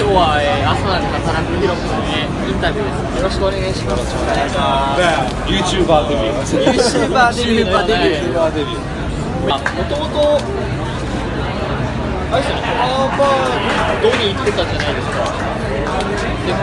[0.00, 3.20] 今日は、えー、アスナで働くヒロ君へインタビューです。
[3.20, 4.16] よろしくお願いします。
[4.16, 5.04] お願いします。
[5.44, 8.96] YouTuber デビュー YouTuber デビュー YouTuber デビュー
[9.44, 10.40] もともと、
[12.32, 15.20] あれですよね、ハーバードに行ってたじゃないですか。
[16.48, 16.56] で、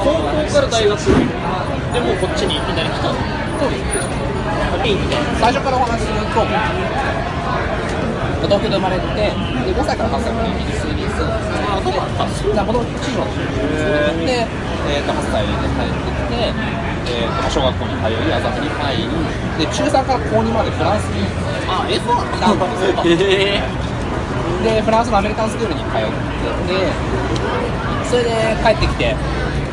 [0.00, 3.20] 高校から大学、でもうこっちにいきなり来たん
[3.60, 3.92] そうです。
[5.36, 6.40] 最初からお話しすると
[8.46, 9.32] 東京で生まれてで
[9.72, 11.34] 5歳から8歳までイギリスに住んで
[11.64, 12.24] あ、そうなんだ。
[12.28, 13.30] でもともとチームの
[14.26, 14.46] で、
[14.88, 16.52] えー、と8歳で帰ってきて、
[17.08, 19.08] えー、と小学校に通い麻布に入り
[19.58, 21.24] で中3から高2までフランスに
[21.68, 22.66] あ、え、そうなんだ。
[24.64, 26.88] でフランスのアメリカンスクールに通ってて
[28.08, 29.14] それで帰ってきて、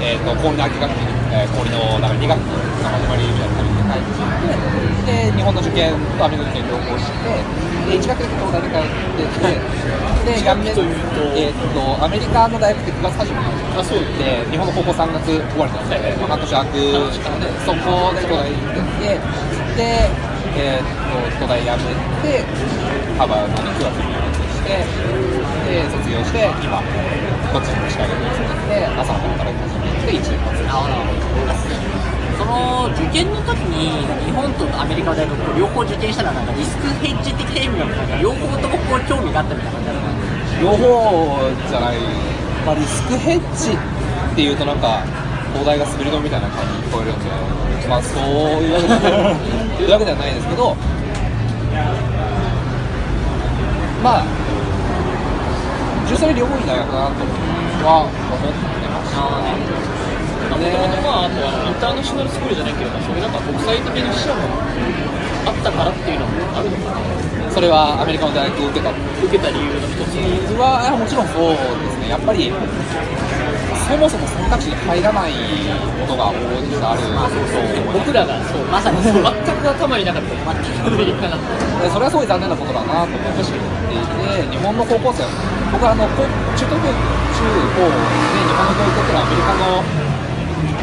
[0.03, 2.43] えー、と氷の秋学期に、えー氷のだから2学期
[2.83, 4.23] が始まりみたいな帰ってき
[5.03, 7.27] てで日本の受験とアメリカの受験両方して
[7.91, 11.19] で1学期だけ東大で通っててでやめというと？
[11.35, 13.99] えー、とアメリカの大学って9月始めなんですよあ、そう。
[14.21, 19.17] で日本の高校3月終わりなんで、まあ、半年空くのでそこで東大に行って
[19.75, 20.07] で、
[20.55, 22.45] えー、と東大辞めて
[23.17, 24.77] ハーバードに9月に入学して
[25.67, 26.79] で卒業して今
[27.51, 30.55] こっちに近い学に住んでて朝の働き始めて1年経
[31.97, 32.00] つ
[32.51, 40.11] の受験の時に日本とアメリカの大学と両方受験したらなんかリスクヘッジ的な意味なのか両方ともこう興味があったみたいな感じなのか
[40.59, 41.97] 両方じゃない、
[42.65, 45.03] まあ、リスクヘッジっていうとなんか
[45.53, 48.23] 東大が滑り止めみたいな感じに聞こえるんでまあそう
[48.63, 50.75] いうわけじゃないではないですけど
[54.03, 54.25] まあ
[56.07, 57.23] 純粋に両方いい大学だなと
[57.85, 59.11] は思ってまし
[59.95, 60.00] た
[60.61, 64.41] あもともとまあ、あとはインターナショナルスクールじゃないけれど、そういうなんか国際的な視野も
[65.45, 67.01] あったからっていうのもあるのかな。
[67.51, 68.93] それはアメリカの大学を受けた。
[68.93, 70.15] 受けた理由の一つ。
[70.15, 70.39] に。
[70.55, 72.13] はもちろんそうですね。
[72.13, 75.33] やっぱりそもそも選択肢に入らない
[75.99, 77.01] ことが多いある。
[77.11, 77.91] まあそうそう。
[77.91, 81.49] 僕らがそうまさにそう全く頭になかった全くアメリカなんて
[81.83, 83.41] でそれはすごい残念なことだなと思って。
[83.41, 85.25] いて日本の高校生。
[85.73, 86.23] 僕はあの高
[86.55, 87.43] 中等教育中
[87.75, 89.83] 高で日本の教育っていうのはアメリカの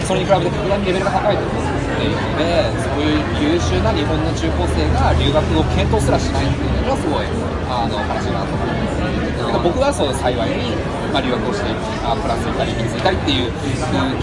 [0.09, 1.69] それに比べて格段にレベルが高いと思っ
[2.01, 7.29] ているのでそういう優秀な日本の中高生が留学を検討すらしないっていうのはすごい
[7.69, 9.05] あの悲しいなと思います
[9.37, 10.73] けど僕はそう幸いに、
[11.13, 11.69] まあ、留学をして
[12.09, 13.53] あフランスにいたりイギリスにいたりっていう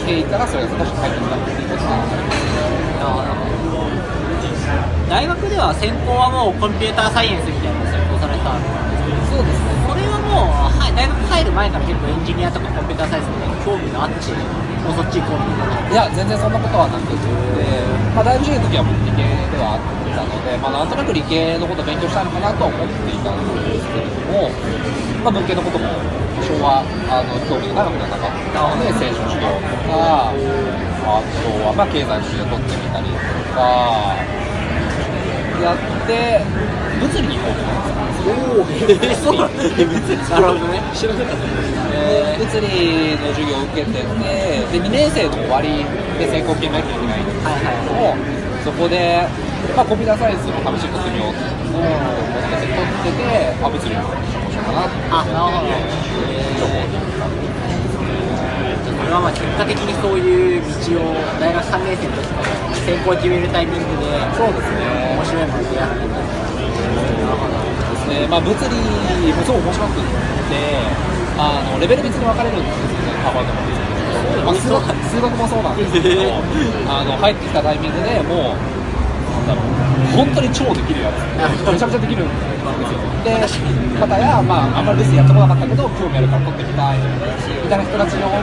[0.01, 2.01] 経緯からそれが少し入ってきたっていうことが
[5.06, 8.74] 大学では専攻はもうコンピューターサイエンスみたいなのを専攻されたんで
[9.22, 14.64] すそうですねそれはもう、はい、大学入る前から結構エンジニアとかコンピューターサイエンスみたいな興味があって。
[14.85, 17.18] もうそっち行こうみたいないや、全然そんなことはなくて、
[18.13, 24.53] まあ、大学受験の時は僕理系ではあったので、まあ、なんとなく理系のことを勉強したいのかなとは思っていたんですけれども、
[25.25, 33.25] まあ、文系のことも多少はあの興味が長くなかったので、青春授業とか、あとはまあ経済の授業を取ってみたりと
[33.57, 34.13] か、
[35.66, 36.45] やって、
[37.01, 39.34] 物理に行こうと思ってたんですよ。
[40.94, 45.83] 知らなかったで物理の授業を受けててで2年生の終わり
[46.19, 49.27] で専攻決めなきゃいけないんですはいはい、そこで、
[49.75, 55.73] まあ、コンピューターサイエンスの試しに取ってみようと思って取ってて、あ、物理の処方しようかなってあなるほど
[56.57, 57.55] 処方に行ったんで
[58.85, 70.09] それはまあ結果的にそういう道を大学3年生の時から専攻を決めるタイミングでそうですね面白いもの出会ってなるほどですね、まあ、物理もすごい面白くっ
[70.49, 73.66] てあのレベル別に分かれるんですよねハーバードの
[74.46, 74.78] まあ、数学
[75.09, 76.38] 数学もそうなんですけど。
[76.88, 79.66] あの入ってきたタイミングでもうなんだろう
[80.16, 81.18] 本当に超できるやつ。
[81.66, 82.53] めちゃめちゃできるんです
[82.94, 83.01] よ。
[83.25, 83.41] で
[83.97, 88.38] 方や、まあ、あんまり物理やったことなかったけど興味あるから取ってみたいみたいな人たち用の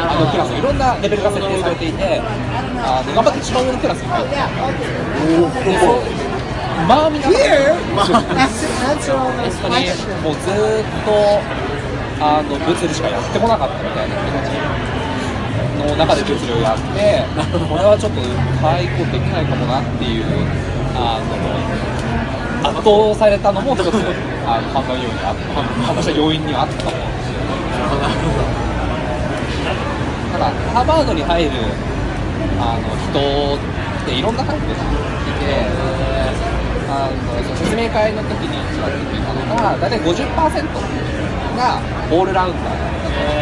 [0.00, 2.22] あのクラスいろんなレベルが設定されていて
[2.80, 4.36] あの頑張って一番上のクラスに入って。
[6.88, 7.42] まあみんな本当
[9.68, 9.84] に
[10.22, 11.40] もうずーっと
[12.20, 14.54] あの物理しかやってこなかったみたいな人たち
[15.90, 17.24] の中で物理をやって
[17.68, 18.20] これはちょっと
[18.62, 20.24] 対抗できないかもなっていう
[20.94, 21.34] あの
[22.64, 23.90] 圧倒されたのも一つ
[24.46, 26.96] あの判断要因にあった判断した要因にはあったかも
[30.32, 31.50] ただハーバードに入る
[32.58, 33.20] あの人
[33.58, 34.80] っていろんなタイプでいて
[36.88, 40.14] あのその説明会の時に一番聞いたのが大体50%
[41.56, 41.80] が
[42.10, 42.94] オールラウンダー。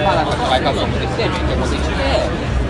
[0.04, 1.92] まあなんか外活動もできて勉強もできて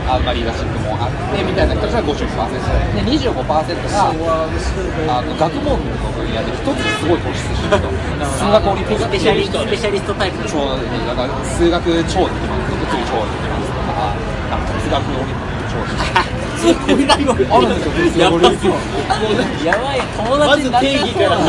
[0.02, 7.86] あまあ、リーダーシップもあってみたいな人たちが50%で25%があの学問の分野で一つすごい突出してる人。
[8.26, 9.02] 数学オリンピック。
[9.02, 10.50] スペシャリストスペシャリストタイプの。
[10.50, 12.74] 超だから数学超できます。
[12.74, 13.70] 物理超できます。
[13.72, 14.14] とか
[14.50, 16.31] なんか哲学オリンピック超できます
[16.62, 21.42] あるんですよ哲学オリンピックやばい友達になっちゃう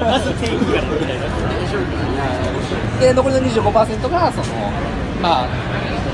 [0.00, 1.28] なまず定義からみたいな
[3.00, 4.44] で残りの25%がその
[5.22, 5.48] まあ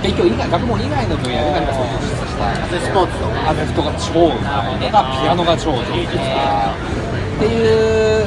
[0.02, 6.74] 勉強以外学問以外の分野で何かそういう突出したスポーツとかアメフトが超うまいとかピアノが超上手とか
[7.36, 8.26] っていう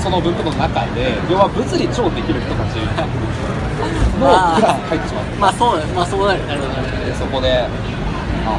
[0.00, 6.46] その分布の中で要は物理超できる人たちのクラス入ってしまうまあそうまあそうなる。
[6.46, 6.72] なるほど。
[7.04, 7.66] でそこで
[8.46, 8.54] あ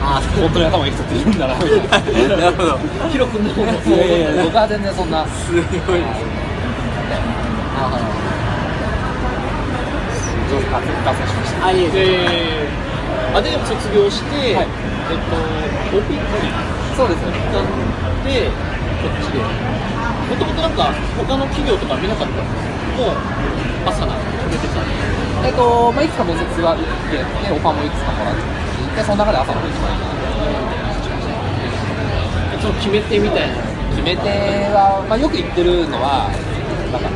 [0.00, 2.36] あ本当に頭いい人っているんだなみたいな。
[2.36, 2.78] なるほど。
[3.12, 4.44] 広くなるいやいやいや。
[4.44, 5.26] 僕は全然そんな。
[5.28, 5.62] すごい。
[5.62, 6.24] です
[7.04, 8.08] なるほど
[10.50, 11.66] 上手脱線しました。
[11.66, 11.90] あいえいえ。
[11.90, 12.68] で
[13.34, 14.66] あで卒業して、はい。
[14.66, 15.36] えっと
[15.94, 16.16] OP
[16.96, 17.64] そうですなん
[18.24, 18.48] で
[19.00, 19.38] こっちで。
[20.30, 22.54] もともとなんか他の企業とか見なかったんです
[22.94, 23.18] もう
[23.84, 24.14] 朝な
[24.46, 24.78] 決めてた
[25.42, 30.06] えっと、まあ、いくつか面接は受けて、オファーもいくつかもらってでその中で朝の方が一番いいな。
[32.60, 33.54] その決め手みたいな。
[33.90, 34.28] 決め手
[34.70, 36.30] は、まあ、よく言ってるのは
[36.92, 37.08] なんか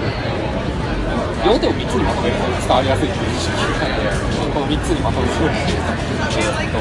[1.47, 3.53] 両手を3つにまとめると伝わりやすいっていう意識。
[3.79, 4.11] なんで
[4.55, 5.33] この3つにまとめる
[6.35, 6.79] えっと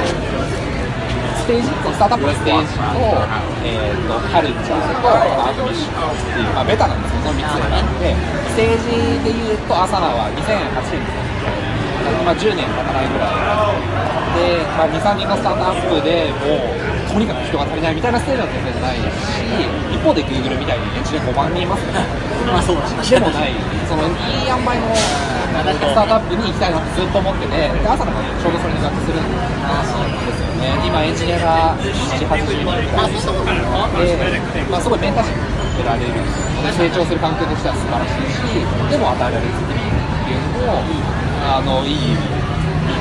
[1.44, 3.20] ステージスタートアップのステージと,、
[3.68, 8.16] えー、とカルチャーとアートミッションっていう、まあ、ベタなんですけどその3つで選んで
[8.48, 10.40] ステージでいうとアサナは2008
[10.96, 11.23] 年
[12.26, 13.34] まあ、10年経たないぐらい。
[14.34, 19.06] で、まあ、23人のスタートアップでもうとにかく人が足りないみたいなステージは全然ないし
[19.94, 22.02] 一方で Google みたいにエンジニア5万人いますから
[22.50, 23.54] まあそうだしでもない、
[23.86, 30.82] そのいい塩梅のスタートアップに行きたいなってずっと思ってて、で朝なんかちょうどそれに合致するんですよね。
[30.84, 32.92] 今エンジニアが7、80人ぐらいで、
[34.70, 35.40] まあ、すごいメンターシップ
[35.78, 36.10] 得られる
[36.74, 40.82] 成長する環境としては素晴らしいし、でも与えられる責任っていうのも、
[41.44, 42.16] あのいい、いい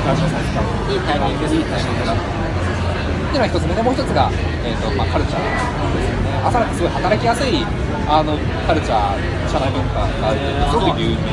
[0.03, 0.63] 感じのサイズ感。
[0.91, 2.69] いいタイミングですいいタイミングだと思います。
[2.69, 4.29] っていうのが一つ目で、もう一つが、
[4.63, 6.43] えーとまあ、カルチャーですよね。
[6.43, 7.65] 朝なんかすごい働きやすい
[8.05, 8.37] あの
[8.67, 11.31] カルチャー、社内文化があるすごく有名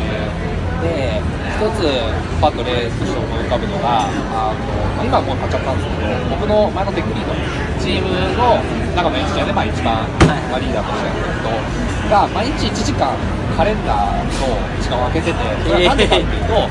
[0.87, 1.21] で、
[1.59, 1.83] 一つ
[2.41, 4.63] パッと例として思い浮かぶのが、あの
[4.97, 7.35] まあ、今はもう買っちゃったんですけど、僕の前のテックリード、
[7.83, 8.09] チーム
[8.39, 8.63] の
[8.97, 10.07] 中のエンジニアで、まあ、一番、
[10.49, 13.15] まあ、リーダーとしてやってる人が、毎日1時間
[13.57, 16.67] カレンダーの時間を空けてて、それはなんでかっていうと、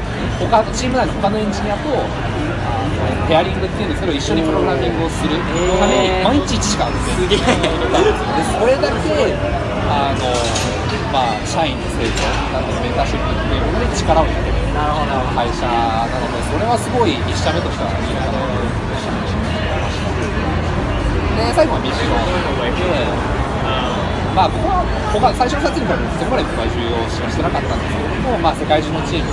[0.45, 1.89] 他チーム内の他のエンジニアと、
[3.27, 7.47] ペアリングっていうんですけど、一緒にプログラミングをするために、毎日1時間空けてるで
[8.51, 9.33] それだけ
[9.87, 10.27] あの、
[11.15, 12.21] まあ、社員の成長
[12.53, 14.59] だったりメンターシップっていうものに力を入れてる。
[15.35, 18.39] 会社なのでそれはすごい1社目としてはいいなと
[21.35, 23.38] で最後はミッションで
[24.35, 29.31] まあここは他最初の2つに比べてそこまで僕は重要視はしてなかったんですけども、まあ、世界中のチーム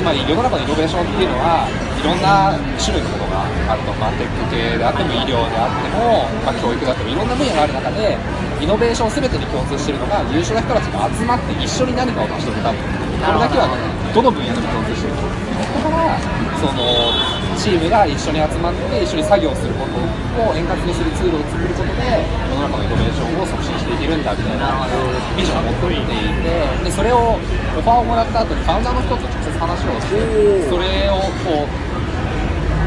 [0.00, 8.16] つまり世の中のイノベーションっていうのはいろんな種類のものがあると、まあ、テック系であっても医療であっても、まあ、教育であってもいろんな分野がある中で
[8.60, 13.68] イノベーション全てに共通しているのが優秀な人たちが集まって一緒に何かを成し遂げたこれだけは
[14.14, 15.16] どの分野でも共通している？
[15.16, 16.18] だから
[16.58, 17.12] その
[17.56, 24.88] チームが一緒に集まって一緒に作業することを円滑にするツールを作ることで世の中のイノベーションを促進していけるんだみたいな
[25.36, 31.70] ビジョンを持っていてでそれをオファーをもらった後にファウンダーの人と直接話をしてそれをこう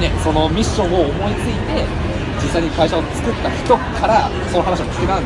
[0.04, 2.03] ね、そのミッションを思いついて実
[2.54, 5.26] 際に会社を作った人からその話を聞けたん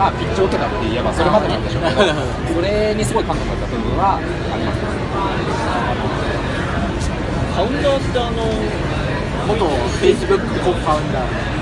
[0.00, 2.00] まあピッチを受けたって言えばそれまでなんでしょうけど
[2.56, 4.88] それにすごい感動だった部分はありますね
[7.52, 8.48] ファウンダーってあの
[9.44, 11.54] 元フェイスブック co-founder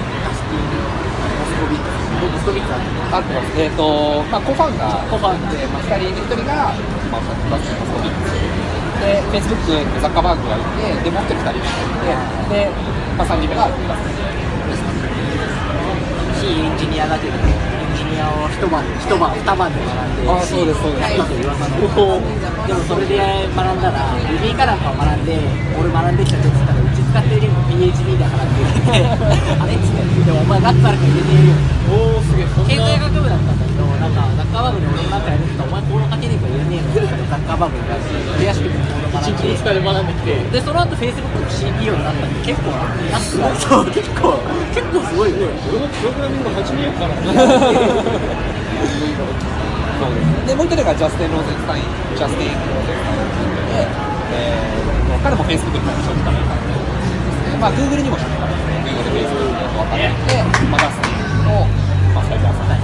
[2.23, 6.71] モスコビッツあってますえっ、とまあ co-founder co-founder で、まあ、2人で1人が、
[7.11, 8.62] まあ、モスコビッツ
[9.03, 11.59] で、フェイスブックでザッカーバーグがいて、で、もう1人2人がい
[12.47, 12.71] て、で、
[13.19, 13.95] まあ、3人目が僕が
[16.41, 21.23] 非エンジニアだけどエンジニアを一晩一晩二晩で学んであそうですそうです。
[21.39, 21.79] 噂の
[22.67, 23.19] でもそれで
[23.55, 25.39] 学んだら Ruby かなんかを学んで
[25.79, 28.67] 俺学んできたって言ったらうち使っているの PHP で学んで
[29.07, 30.03] あれっつって。
[30.23, 31.55] でもお前ナッツあるから入れているよ。
[31.91, 32.47] おおすげえ。
[32.47, 36.42] 経済な学部だったんだけどなんかザッカーバーグで俺もなんかやるって言ったらお前コード書けねえ
[36.81, 37.85] から入れねえのって言ったらザッカーバーグに
[38.41, 40.41] 出やすくてコード学んで一日二日で学んできて。
[40.49, 44.41] でその後 Facebook の CTO になったんで結構ナッツがそう結構
[44.73, 45.53] 結構すごいよね。
[45.69, 47.15] 俺もプログラミング始めようかな。
[47.21, 47.29] そ
[50.09, 51.85] うですで、もう1人がジャスティン・ローゼンスタイン、
[52.17, 53.87] ジャスティン・ローゼンスタインで、
[54.35, 56.43] えー、彼もフェイスブックに一緒にために
[57.63, 61.55] まあ Google にもしてた Google、Facebook と分かれて、まあ、ダスティンと、
[62.11, 62.83] まあ、スカイプ朝日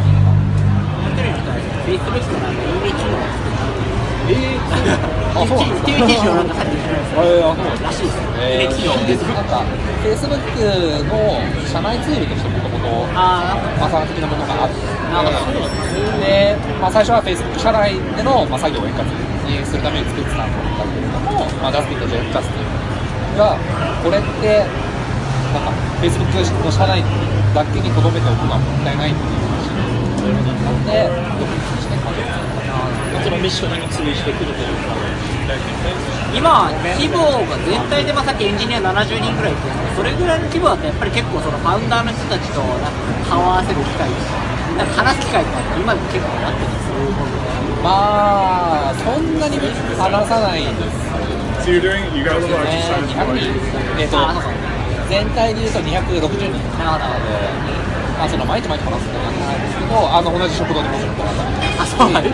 [1.03, 3.48] 一人の人は Facebook のなんかいいね
[4.29, 4.61] えー、
[5.33, 5.83] あそうなんですか？
[5.83, 9.65] っていう記事をなんかさっき言ってたんですよえー、あそうらしいですよ、えー、なんか
[10.05, 10.45] Facebook
[11.09, 14.77] の社内ツールとしてもともとあマサ的なものがあって
[16.21, 23.57] で、まあ、最初は Facebook 社内での、まあ、作業を円滑にするために作ってたんだけれども、まあ、ダスティンとジェフ・ジャスティンが
[24.05, 24.69] これって
[25.57, 25.73] なんか
[26.05, 26.29] Facebook
[26.65, 27.01] の社内
[27.57, 29.81] だけにとどめておくのはもったいないっていう話に
[30.63, 31.09] なって
[31.41, 32.29] 独立して完結
[33.25, 34.95] そのミッションに通じてくるというか
[36.35, 39.63] 今、規模が全体でまあさっきエンジニア70人ぐらいいて、
[39.97, 44.37] それぐらいの規模だとやっぱり結構そのファウンダーの人たちとなんか顔を合わせる機会とか、
[44.77, 46.95] なんか話す機会とかって今でも結構なってるんですよ、
[47.83, 51.09] まあそんなに話さないんです
[51.65, 53.49] So you're doing, you guys よ are ね just 200人
[54.01, 54.53] えっ、とあそうそう
[55.09, 56.61] 全体でいうと260人。
[56.85, 57.25] なるほど、
[58.19, 62.11] まあその毎日毎日話すって感じなんですけどあの同じ食堂でもちろんご飯食べてあ、そう。
[62.11, 62.25] なん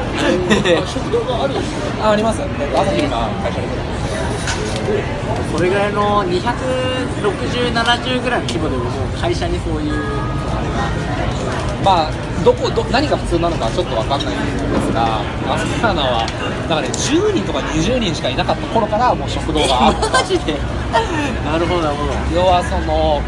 [0.89, 1.69] 食堂があるんです
[2.01, 3.69] かあありますえっと朝昼間会社で
[5.55, 11.15] それぐらいの260、70ぐらいの規模でももう会社にそういう、あれが。
[11.85, 12.11] まあ
[12.45, 15.21] どこど何が普通なのかはちょっと分かんないんですが
[15.53, 16.27] アスターナは
[16.69, 20.11] だからね10人とか20人しかいなかった頃からもう食堂があった。
[20.21, 20.57] マジで。
[21.45, 22.13] なるほど、なるほど。
[22.35, 23.23] 要はその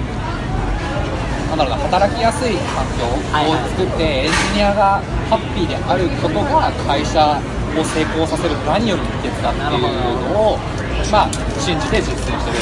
[1.48, 5.00] なんだろうな働きやすい環境を作って、エンジニアが
[5.30, 7.38] ハッピーであることが会社
[7.76, 9.82] を成功させる何よりの秘訣だっていう
[10.34, 10.58] のを
[11.12, 12.56] まあ信じて実践してる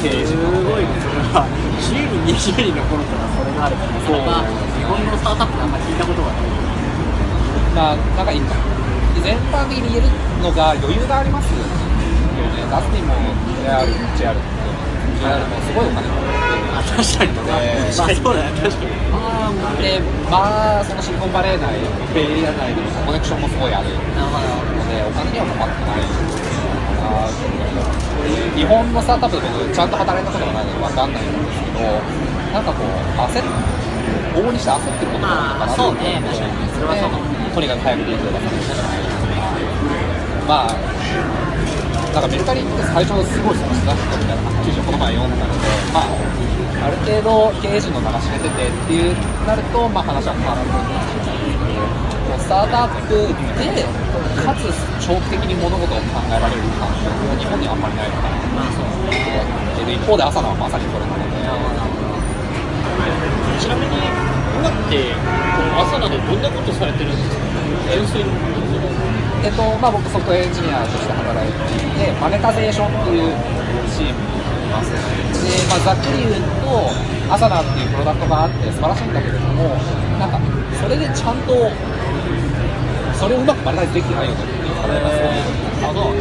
[0.00, 1.44] えー、すごいね、それは。
[1.76, 6.48] 10人、20人の頃からそれがあるから、なかなか日本のスタートアップであんまり聞いたことがない。
[7.76, 8.40] まあなんかい
[9.20, 10.08] 全般的に言える
[10.40, 11.90] のが余裕がありますよね。
[12.70, 13.14] ダスティンも
[13.60, 13.84] JR,
[14.16, 14.32] JR,
[15.20, 17.32] JR もすごいお金もあ、確かに。
[17.32, 18.90] ねまあそうだね、確かに。
[19.82, 21.74] でまあそのシリコンバレー内
[22.14, 23.88] ベイエリア内でもコネクションもすごいある。
[23.90, 23.94] の
[24.90, 26.02] でお金には困ってない
[27.00, 31.86] あー日本のスタートアップで僕ちゃんと働いたことがないので分かんないんですけど
[32.52, 32.86] なんかこう
[33.30, 33.48] 焦る
[34.34, 40.74] 往々にして焦ってることが多いのかなまあそうね確かにそれはそうかもとにかく早くリードを出さなきゃいけないとかまあ
[42.10, 45.62] なんかメルカリって最初のすごい損失出したみたいな記事をこの前読んだので
[45.94, 46.10] まあ
[46.80, 49.14] ある程度経営陣の名が知れててっていう
[49.46, 53.14] なるとまあ話は変わらないんですけどスタートアップ
[53.62, 53.86] で
[54.42, 54.66] かつ
[54.98, 59.70] 長期的に物事を考えられる環境は日本にはあんまりないのかなまあそうね。
[59.86, 61.38] で一方で朝のはまさにこれなので、
[63.58, 64.02] ちなみに
[64.58, 67.46] 今ってこの朝なでどんなことされてるんですか
[67.94, 68.30] 純粋に
[69.42, 73.32] えっとまあ、僕ソフトエンジニアとして働いていてマネタゼーションっていう
[73.88, 74.92] チームにいます。
[74.92, 74.98] で、
[75.68, 79.74] まあ、ざっくり言うとアサナっていうプロダクトがあって素晴らしいんだけれども
[80.18, 80.38] なんか
[80.76, 81.72] それでちゃんと
[83.16, 86.12] それをうまくマネタイズできてないよねっていう課題がすごいあの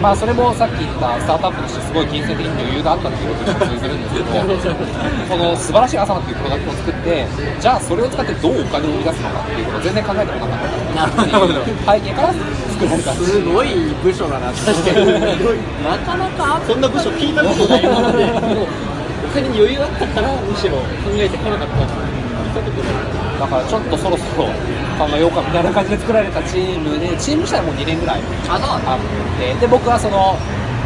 [0.00, 4.26] まあそれもさっき言ったスタートアップとしてすごい金銭的に余裕があったっていうことに通ずるんですけど
[5.30, 7.26] この素晴らしいアサナっていうプロダクトを作って
[7.60, 10.59] じゃあそれを使ってどうお金を生み出すのかっていうことを全然考えてこなかった
[10.94, 13.68] なるほど背景から作られたすごい
[14.02, 15.84] 部署だな、確かに。
[15.84, 18.66] なかなかそんな部署聞いたことないものでもう
[19.24, 22.10] お金に余裕あったからむしろ考えてこなかった
[23.40, 24.46] だからちょっとそろそろ
[24.98, 30.36] 考えようかみたいな感じで作られたチームでチーム自体はもう2年ぐらいあ、ってで僕はその、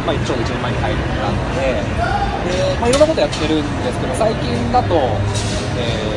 [0.05, 1.75] まあ、一応1年前に入ったので
[2.47, 4.95] で、まあ、いろんなことやってるんですけど最近だと
[5.75, 6.14] えー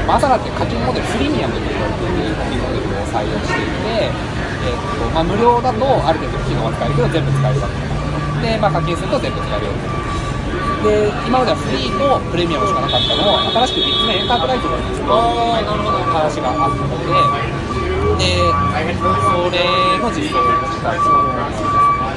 [0.00, 7.76] っとまあ、アサナって課金モデル、プレミアムと言われている課金モデルを採用していて、えーっとまあ、無料だとある程度機能は使えるけど全部使えるわけ
[8.40, 9.72] で、まあ、課金すると全部使えるよ
[10.80, 16.00] で今まではフリーとプレミアムしかなかったのを新しく3つ目エンタープライズのあるほど。
[16.10, 17.04] 話があったので
[18.16, 19.60] でそれ
[20.00, 21.04] の実装をしたりと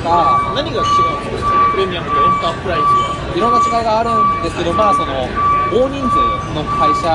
[0.03, 1.51] か何が違うんですか？
[1.71, 3.35] プレミアムとエンタープライズは。
[3.35, 5.27] いろんな違いがあるんですけどまあその
[5.75, 6.17] 大人数
[6.55, 7.07] の会社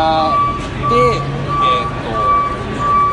[0.57, 0.58] で、
[0.97, 2.09] えーっと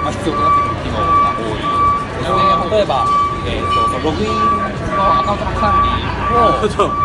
[0.04, 2.32] まあ、必要となってくる機能が多いですね
[2.72, 3.04] 例えば、
[3.46, 5.90] えーっとそのログインのアカウントの管理
[6.36, 6.56] を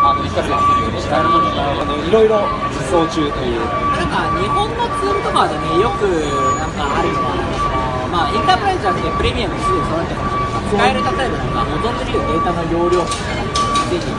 [0.01, 3.59] あの一括でできるようにしたりあのいろいろ実装中という。
[3.61, 6.09] なんか日本のツールとかでね、よく
[6.57, 7.37] なんかあるのは、
[8.09, 13.45] まあ、インタープライズじゃなくてプレミアムにすでにそうなってますけど、使える例えばなんか望んでるようデータの容量とかが
[13.91, 14.09] ぜひ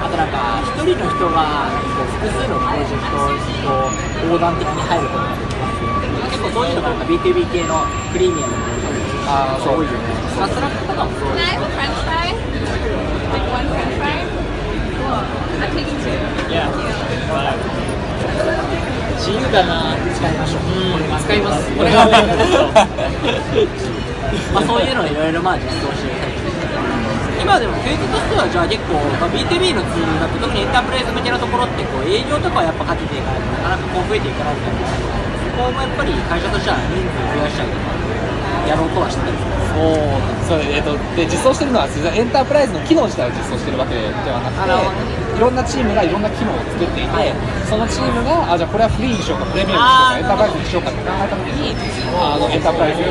[0.00, 2.08] あとなんか、一人の人がこう。
[2.20, 3.20] 複数のプロジェクト
[3.68, 3.92] を
[4.32, 6.64] 横断的に入ることができます結構そう。
[6.68, 6.76] いう。
[6.76, 8.58] のがなんか B2B 系のプレミアムの
[9.28, 9.98] あ多いよね。
[10.38, 11.36] まあ、スラックとかもそう。
[11.36, 11.60] です.
[19.20, 20.62] 自由だな使いましょう。
[20.62, 20.66] う。
[20.96, 22.06] ん使いますこれが
[24.54, 24.82] まあそう。
[24.82, 24.94] いう。
[24.96, 26.29] のをいろいろまあ実装して
[27.40, 38.00] 今でもフェーズとしてはじゃあ結構、まあ、B2B のツールだと特にエンタープライズ向けのところってこう営業とかはやっぱかけていかないとなかなかこう増えていかないみたいなそこもやっぱり会社としては人数増やしたりとか
[38.68, 47.32] やろうとはしてたりするおそうえっとで実装してるのは実はエンタープライズの機能自体を実装してるわけではなくていろんなチームがいろんな機能を作っていて、はい
[47.64, 51.70] そのチームがあじゃあこれはフリーにしようかプレミアムにしようかエンタープライズにしようかって考えた時に
[52.18, 53.08] あのエンタープライズの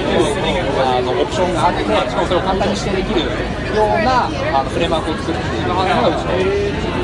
[0.83, 3.33] あのオプションがあってしかもそれを簡単に指定できるよ
[3.81, 6.37] うなあのフレームワークを作っているのがうちの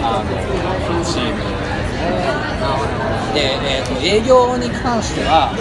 [0.03, 0.29] あの
[1.01, 1.41] チーム。
[3.33, 5.51] で、えー、と営業に関しては、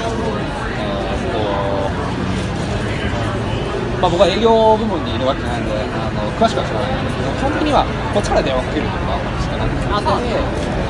[4.04, 10.20] まあ、僕は営業部門にいるわけなんであの詳しくは知らないんですけど基本的にはこっちから電話かけるとかしかなくてあそう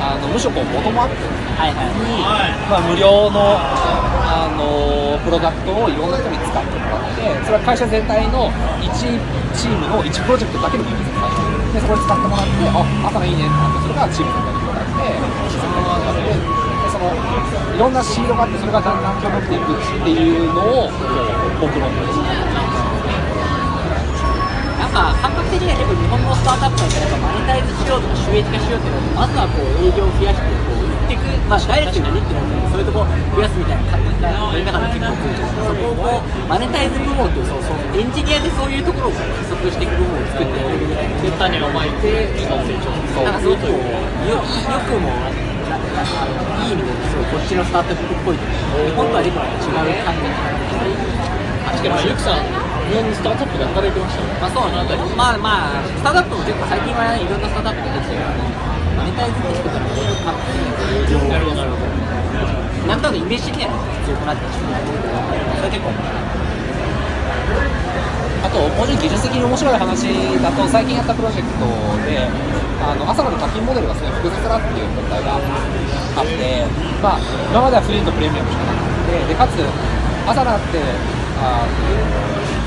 [0.03, 1.95] あのむしろこうボトムアップはいはい。
[1.95, 2.19] に、
[2.67, 8.51] まあ、無料のあのプロダクトをいろんな人に使ってもらってそれは会社全体の
[8.83, 11.23] 1チームの1プロジェクトだけでもいいんですよ。
[11.71, 15.07] でそこに使ってもらってあ朝がいいねってなってそれがチーム全体に広がって
[15.47, 20.91] システムが広がってでそのいろんなシードがあってそれがだんだん広まっていくっていうのを
[21.63, 22.74] 僕論です
[24.95, 42.79] か感覚的には結構日本のスタートアップなんてなんかマネタイズしようとか収益化しようっていうのはまずはこう営業を増やしてこう売っていくまあダイレクトに売るっていうのはそういうとこ増やすみたいな感じが世の中で結構来るんですけどそこをこうマネタイズ部門っていうそうそうエンジニアでそういうところを加速していく部門を作ってやるみたいなで種をまいて成長する
[43.19, 44.47] なんかすごくこうよよ
[44.79, 45.11] くも
[45.67, 50.07] なあのいい意味ですごいこっちのスタートアップっぽいというか日本とはでも違う。
[50.07, 50.23] 感じ
[51.65, 58.45] 確かにゆきさん日本にスタートアップで働いてましたねまあそうなんだまあまあスタートアップも結構最近はいろんなスタートアップができてるから
[58.95, 60.65] マネタイズって人からいろいろ買って
[61.25, 61.95] なるほどなるほど
[62.85, 63.73] なんとなくイメージ的には
[64.05, 65.89] 強くなってきてそれ結構
[68.45, 70.05] あと、もうちょい技術的に面白い話
[70.37, 71.65] だと、最近やったプロジェクト
[72.05, 72.29] で、
[72.77, 76.61] あの朝の課金モデルがすごい複雑だっていう問題があって、
[77.01, 79.57] まあ、今まではフリーとプレミアムしかなくて、でかつ、
[80.29, 80.77] Asana って、
[81.41, 81.65] あ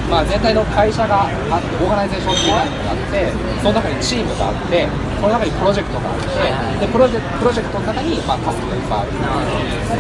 [0.09, 3.29] まあ、全体の会社があって、 organization っていう概念があって、
[3.61, 4.88] その中にチームがあって、
[5.21, 6.18] その中にプロジェクトがあっ
[6.81, 9.12] て、でプロジェプロジェクトの中に、まあ、タスクがいっぱいある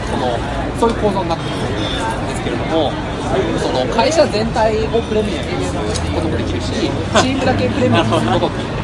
[0.08, 0.38] その
[0.80, 1.76] そういう構造になっているん
[2.28, 2.92] ですけれども、
[3.60, 8.78] その会社全体をプレミアムにすることもできるし、チームだけプレミアムにすることもできる。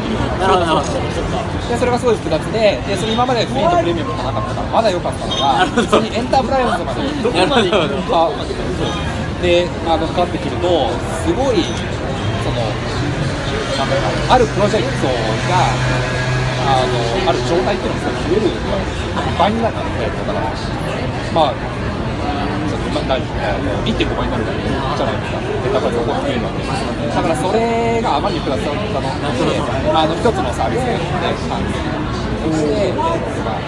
[1.64, 7.30] でそれがすごい複雑で、でその今までフリーとプレミアムがなかったから、まだ良かったのが、普通にエンタープライズまでど。
[7.32, 8.28] こまで行くのか
[9.44, 10.88] であのかかってくると、
[11.20, 12.64] すごい、その、
[14.33, 15.12] あるプロジェクト
[15.52, 15.68] が、
[16.64, 16.96] あの
[17.28, 18.48] ある状態っていうのが増える
[19.37, 20.40] 倍になるんで、だから、
[21.37, 21.61] まあ、
[22.64, 27.12] ちょっと1.5倍になるじゃないですか、エンタープライズが増えるわけです。
[27.12, 29.12] だからそれがあまりに複雑だったの
[29.44, 29.61] で、
[29.92, 30.96] あの一つのサービスで
[31.52, 31.76] 完成
[32.48, 33.61] して、まあ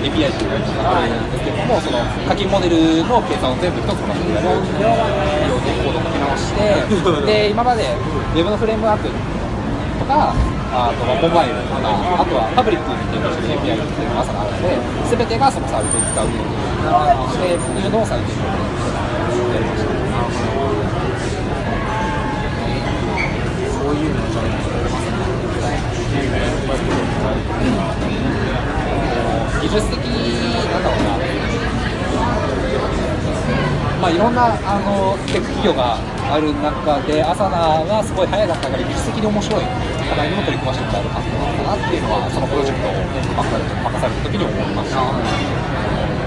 [0.00, 4.68] API というあるんですけども、その課金モデルの計算を全部一つの場所でやるように
[5.84, 7.84] コードを書き直して、 で今まで
[8.34, 10.32] Web のフレームワークとか、
[10.72, 11.84] あとはモバイルとか、
[12.16, 16.56] あとはパブリックに提供してる API っていうのが朝があるので、すべてがそのサービスを使うように
[17.32, 18.56] してっていうのを最近や
[19.60, 19.90] りました。
[23.80, 24.60] そういうのをちょっ
[26.70, 28.09] 技
[29.70, 31.14] 術的なんだろうな、
[34.00, 35.98] まあ、いろんなあのテック企業が
[36.30, 39.64] ある中で、アサナがすごい早かったから技術的に面白い
[40.10, 41.30] 課題にも取り組ませてもらえるかった
[41.62, 46.19] なっていうのは、そのプロジェクトを任されて任された時に思いました。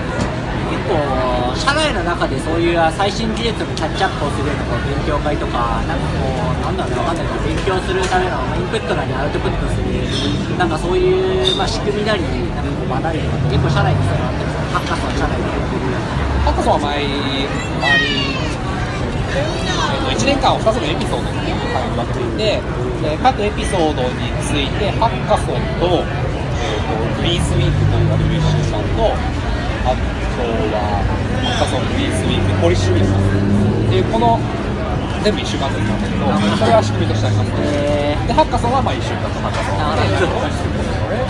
[0.88, 12.24] 構社内の中でそういう最新技術のキャッチアップをするような勉強会とかなんかこうなんだろうわかんないけど勉強するためのインプットなりアウトプットするなんかそういうまあ仕組みなり
[12.56, 15.90] なんかこう学びとかって結構社内にそういうのあったりするハッカソン社内でやってる
[16.44, 17.04] ハッカソンは前
[17.84, 18.34] 前
[19.34, 21.44] えっと1年間を2つのエピソードに
[21.94, 22.62] 分けていて、
[23.02, 29.14] で各エピソードについてハッカソンと,、えー、とフリースウィークと言われる1週間と
[29.86, 31.06] あとは
[31.46, 34.40] ハッカソンフリースウィークポリッシュウィークっていうこの
[35.24, 36.26] 全部1週間ずつなんだけど
[36.58, 37.58] それは仕組みとしてありますね
[38.24, 39.78] えでハッカソンはまあ1週間とハッカソン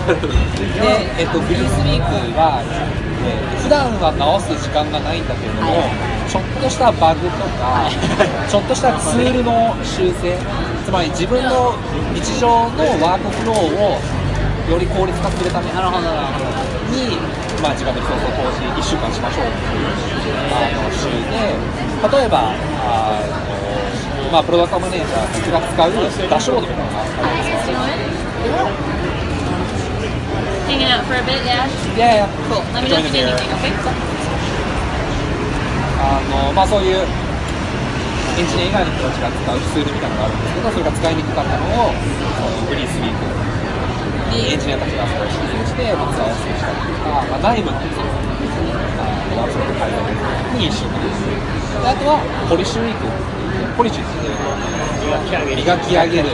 [0.08, 3.04] で、えっと、フリースウィークは、えー
[3.64, 6.30] 普段は直す時間がないんだけれども、はい。
[6.30, 7.88] ちょっとしたバグとか、
[8.52, 10.36] ちょっとしたツールの修正
[10.84, 11.72] つまり自分の
[12.12, 14.04] 日常のワークフローを
[14.68, 15.80] より効率化するために、
[17.64, 19.88] まあ、時間の競争投資1週間しましょうっていう
[20.52, 21.56] あの週で
[22.20, 25.96] 例えばあの、まあ、プロダクトマネージャーが使う
[26.28, 27.80] ダッシュボードみたいなのがあるんですよ
[30.68, 31.64] Hanging out for a bit, yeah?
[31.96, 32.60] いやいや Cool.
[32.76, 33.72] Let me know if you need anything, okay?
[36.04, 41.96] あのまあ、そういうエンジニア以外の人たちが使うツールみたいなのがあるんですけどそれが使いにくかったのを
[42.68, 43.43] フリースウィーク
[44.34, 48.10] にエンジニアたちがそれを修正して、まあ、使いやすくしたりとか、まあ、内部のその
[49.38, 50.02] ワークショップ改善
[50.58, 51.04] に一緒に
[51.82, 52.18] であとは
[52.50, 53.06] ポリッシュウィーク
[53.78, 56.30] ポリッシュっていう磨き上げる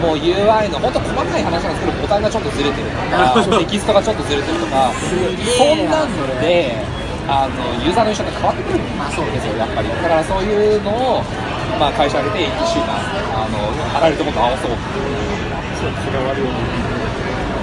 [0.00, 6.08] もう UI の本当細かい話なんですけどボタンがちょっとずれてるとかテキストがちょっとずれてるとかそんなん
[6.40, 6.80] で
[7.28, 11.22] あのユーザーの印象って変わってくるんですよやっぱりだからそういうのを、
[11.78, 12.96] まあ、会社上げて1週間
[13.36, 13.60] あの
[13.98, 14.72] あらゆるところと合わそう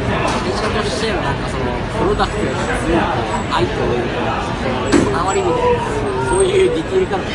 [0.08, 1.64] 会社としてのなんかその
[2.00, 3.00] プロダクトへの強い
[3.52, 5.84] 愛というかそのこだわりみたいな
[6.30, 7.26] そういうディテール感が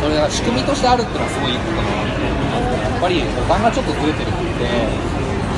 [0.00, 1.88] それが仕組みとしてあるっていうのはすごいいいことだな
[2.84, 4.64] やっぱりボタンがちょっとずれてるって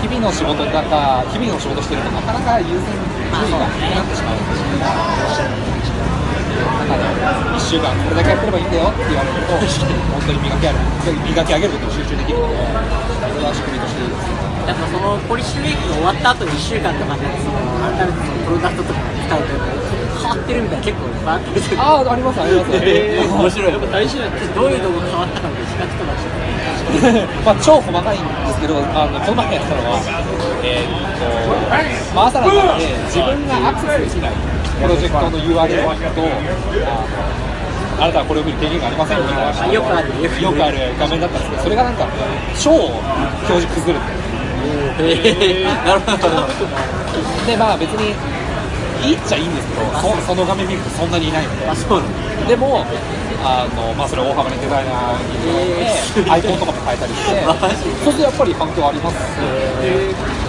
[0.02, 4.78] 日々の仕事だか日々の仕事してるとなかなか優先順位が低くなってしまうんですよ。
[4.78, 5.15] だから1
[7.66, 10.86] 週間これだけやってればいいんだよって言われると本当に磨き上げる
[11.26, 14.30] 磨き上げることに集中できるのでそれは仕組みとしていいです
[14.70, 17.58] やっぱそのポリッシュウィークが終わった後に1週間とかでその
[17.90, 22.70] 改めてそのプロダクトとか使うと変わってるみたいな結構バーって出てああありますあります。
[22.82, 23.72] えー 面白い。
[23.72, 29.98] やっぱ大事などういうとこが変わったのか比較とかして まあ超細かいんですけど、あのこの前やったのは、
[30.62, 34.32] えーっと、まあ、朝の中で自分がアクセスできない
[34.82, 35.82] プロジェクトの URL
[36.14, 36.22] と、
[36.86, 37.45] あ
[37.98, 42.06] あなたはこれを見る経験がありませんみたいなあよくあるよくあるよくある画面だったんですけど、それがなんか、
[42.60, 44.26] 超表示崩れて。
[45.00, 46.46] へえなるほど。
[47.46, 48.12] で、まあ別に
[49.04, 51.68] いいっちゃいいんですけど、そその画面見るとそんなにいないので。
[51.68, 52.06] あそうな
[52.48, 52.84] でも
[53.42, 55.46] あの、まあ、それを大幅にデザイナーに
[55.78, 57.44] えて、 アイコンとかも変えたりして
[58.04, 59.14] そうするとやっぱり反響あります。
[59.14, 59.22] ね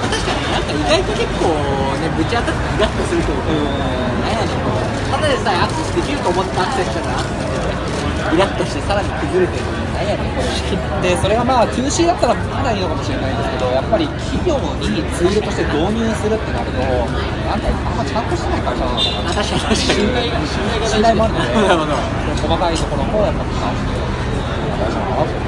[0.02, 1.48] 確かになんか意外と結構
[2.02, 4.37] ねぶち当たってイラッとするというかなんやねん。
[4.37, 4.37] こう
[5.12, 7.16] ただでさえアクセスできると思ってアクセスしたら
[8.34, 9.64] イラッとしてさらに崩れてる
[9.96, 21.56] なんやねんこれでそれがまあ 2C だったらまだいいのかもしれないんですけどやっぱり企業にツールとして導入するってなるとなんかあんまちゃんとしてない会社なのかな確かに信頼が信頼が信頼もあるので
[22.44, 23.96] 細かいところもやっぱ直して
[24.76, 25.48] 大事なのかなと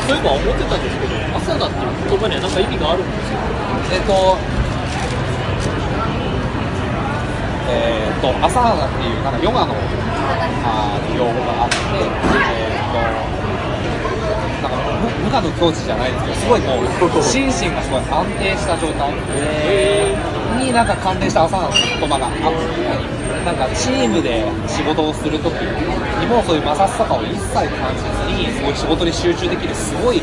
[0.00, 3.38] そういえば思ってたんですけど朝だっていう言葉にはなんか意味があるんですよ。
[3.92, 4.38] えっと、
[7.70, 9.74] えーっと、朝花っていうなんかヨガの
[10.62, 13.00] あ用語があって、えーっと、
[14.62, 14.76] なんか
[15.24, 16.86] 無我の境地じゃないですけど、すごいもう
[17.22, 19.12] 心身がすごい安定した状態
[20.60, 22.38] になんか関連した朝花の言葉があって、
[23.44, 30.19] なんかチームで仕事をするときにもそういう摩擦とかを一切感じずに、すごい仕事に集中できる、すごい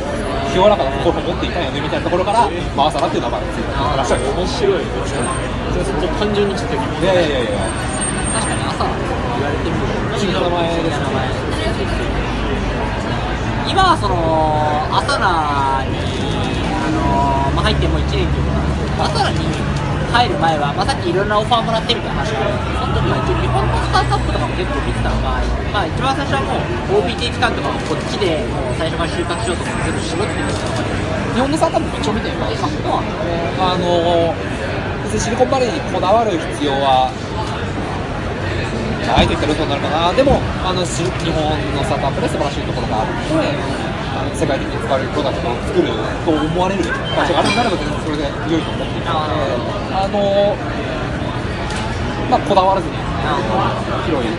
[0.51, 4.23] 清らかな心を持っていたよねみたいなところから、まあ、朝だっていう名前がついたらしゃる。
[4.31, 7.60] 面白いそれちょっと単純にちょっといやいやいやいや、
[8.33, 8.93] 確かに朝言
[9.43, 11.05] われてみる不思名前ですね。
[13.67, 14.15] 今はその
[14.89, 19.43] 朝ナに、あのまあ、入ってもう1年ということなんですけど朝ナに
[20.17, 22.58] 入る前は、まあ、さっきいろんなオファーもらってるみたいな話がある。
[22.58, 25.38] んですけどその時は一応日本のスタートアップとかも結構見てたのが、
[25.69, 30.82] まあ、一番最初はもう OPT 期間とかもこっちでもう最初から就活しようとか全部絞ってみたのが
[31.38, 32.97] 日本のサータップも一応見てるから、そうなんだ
[33.62, 34.34] あの
[35.06, 37.13] 別にシリコンバレーにこだわる必要は
[39.06, 41.45] ないと言ったら嘘になるかな、でもあの日本
[41.77, 43.53] のスタートアップで素晴らしいところがあるので、
[44.34, 45.89] 世界的に使われるプロダクトを作る
[46.25, 49.43] と思われる会社があるのであれば、全然それで良いと思っていたので、
[49.93, 50.56] あの
[52.27, 52.97] まあ、こだわらずに、
[54.03, 54.32] 広い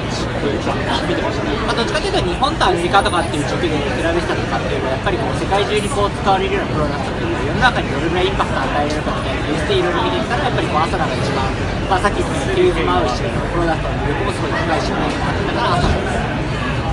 [1.09, 1.57] 見てましたね。
[1.65, 11.49] まあ、どっちかというと日本とアメリカとかっていう軸で比べてたとかっていうのはやっぱりこう世界中にこう使われるようなプロダクトっていうのは世の中にどれぐらいインパクトを与えられるかみたいなベースでいろいろ見てきたらやっぱりこうアサナが一番、
[11.89, 15.01] まあ、さっき言ったフューズも合うしプロダクトの魅力もすごい高いしだ
[15.53, 16.28] からアサナ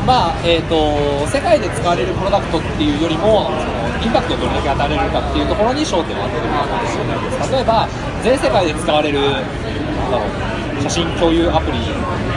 [0.05, 7.89] まあえー、と世界で使われるプロダクトっていうよりもそのインパクトをどれだけ与えられるかっていうところに焦点を当てるのかもしれないです例えば
[8.21, 11.81] 全世界で使われるなんだろう写真共有アプリ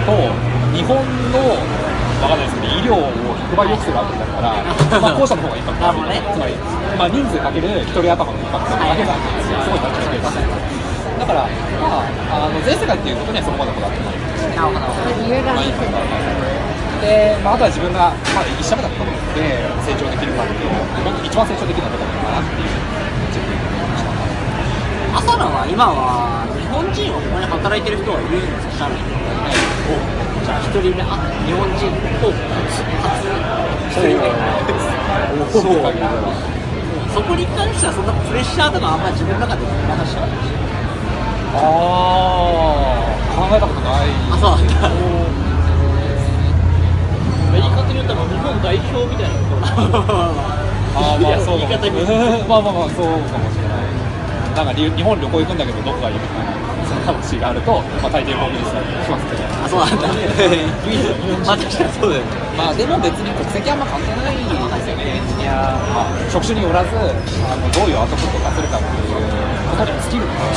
[0.09, 0.17] と
[0.73, 0.97] 日本
[1.29, 1.45] の
[2.25, 3.13] わかんないですけど医療を
[3.53, 4.57] 100倍良くするアプリだったら、
[5.01, 6.57] まあ、後者の方がインパクトがあつまり、
[6.97, 10.09] まあ、人数かける1人頭のインパクトだけがすごい高い。
[10.09, 12.01] ですだから、ま
[12.33, 14.19] あ、あの全世界っていうことにはそこまでこだわってない
[14.57, 14.81] なるほど。
[14.81, 16.58] まあいいかな
[17.01, 19.41] で、まあ、あとは自分が、まあ、一社目だったので
[19.87, 20.75] 成長できるかっていう
[21.25, 22.75] 一番成長できるのはどこなのかなっていう
[23.31, 23.55] 自分
[25.15, 29.15] アサナは今は日本人はここに働いてる人はいるんですか社内に
[30.45, 31.87] じゃあ一人目あ日本人
[32.23, 32.83] を初
[33.91, 34.27] 一人目
[35.51, 35.91] そうか
[37.15, 40.21] そこに関してはそんなプレッシャーとかあんまり自分の中でなかった
[41.59, 43.09] ああ
[43.39, 44.11] 考えたことない。
[44.31, 44.91] あそうなんだ。
[44.91, 45.28] 言い
[47.83, 49.63] 方によっては日本代表みたいなころ
[50.99, 51.95] あーまあそう言い方に
[52.49, 53.87] まあまあまあそうかもしれない
[54.59, 56.59] なんか日本旅行行くんだけどどこがいいみたいな
[57.15, 60.11] 話があると、まあ、大抵コンビニさん来ますけどあそうなんだ
[61.47, 64.43] まあ確かにそうだよねまあでも別に国籍あんま関係ないで
[64.83, 67.07] すよねエンジニア、まあ、職種によらずあ
[67.55, 69.15] のどういうアウトプットを出せるかっていう
[69.71, 70.51] ことに尽きるから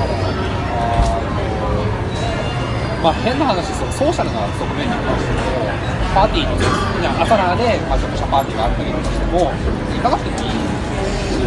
[0.00, 0.16] あ
[1.20, 1.84] の
[3.04, 5.55] まあ変な話そうソーシャルな側面に関して
[6.16, 6.48] パーティー
[7.20, 11.44] 朝ラーで、まあ、ちょっとしたパーティーがあったりとかしても行かなくてもいいし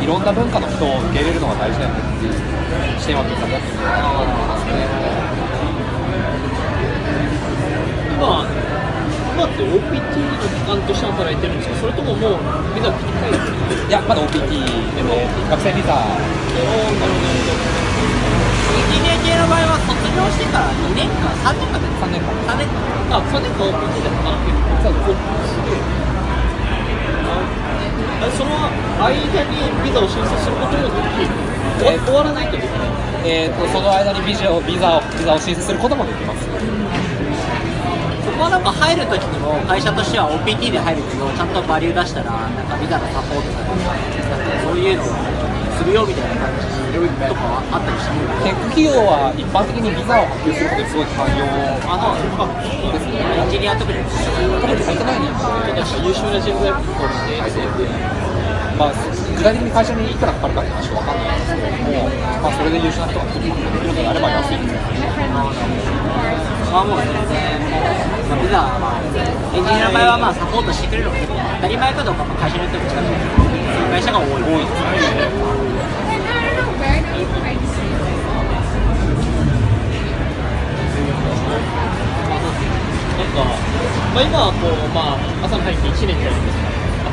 [0.00, 2.40] いろんな文化の人を受け入れるのが大事だよねっていう
[2.96, 4.88] 視点は見たんだっていうのは思いますね。
[8.16, 8.48] 今
[9.36, 12.40] 今って OPT の機関として働いてるんですかそれとももう
[12.72, 14.64] ビザ切り替えてるいやまだ OPT
[14.96, 15.92] でも学生ビザ。
[16.00, 16.64] エ
[18.80, 20.58] ンジニア系の場合は卒業してか。
[20.58, 22.76] ら2年間3年間で3年間3年間
[23.10, 26.10] あ3年間 OPT で働けるそうですげえ
[28.36, 28.50] その
[29.00, 31.32] 間にビザを申請することもできる
[31.80, 32.90] 終わ終わらないとできない
[33.22, 36.44] えー、とその間にビザをビザをビザを申請することもできます
[38.24, 38.72] そこはなんか。
[38.72, 42.76] 入るときにも会社としては OPT で入るけどちゃんとバリュー出したらなんか。
[42.80, 43.76] ビザのサポートとか。
[43.76, 44.64] なんか。
[44.64, 45.29] そういうのを
[45.80, 48.12] するよみたいな感じとかはあったりして
[48.44, 51.48] テック企業は一般的にビザを発給することですごい寛容
[51.88, 57.40] あのですねエンジニア特に特に入ってない人ちょっと優秀な人材を取って
[58.76, 62.12] まあ具体的に会社にいくらかかるかって話は分かんないんですけども、
[62.44, 65.00] まあ、それで優秀な人ができるのであれば安いですね
[66.68, 67.56] まあもう全然、
[68.28, 73.00] まあ、ビザはまあエンジニアの場合はまあサポートしてくれるのが当たり前かどうかも会社によっても違う
[73.90, 75.69] 会社が多い多いですね
[84.10, 86.70] まあ、今はこう、まあ、朝に入って1年じゃないですか。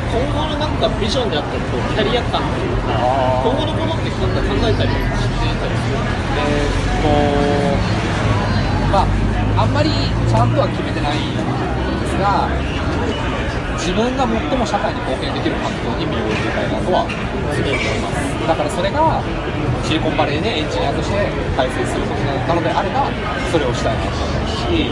[0.08, 2.96] 今後のなんかビジョンであったり、こうキャリア感というか、
[3.44, 5.98] 今後のものってなんか考えたりしてたりする
[6.38, 7.10] えーっと
[8.90, 12.48] まああんまりちゃんとは決めてないんですが
[13.78, 17.06] 自分が最も社会に貢献できる環境に身を置いていたいなとは
[17.54, 19.22] すごい思いますだからそれが
[19.86, 21.14] シリコンバレーでエンジニアとして
[21.56, 23.06] 改正することなのであれば
[23.50, 24.90] それをしたいなと思うし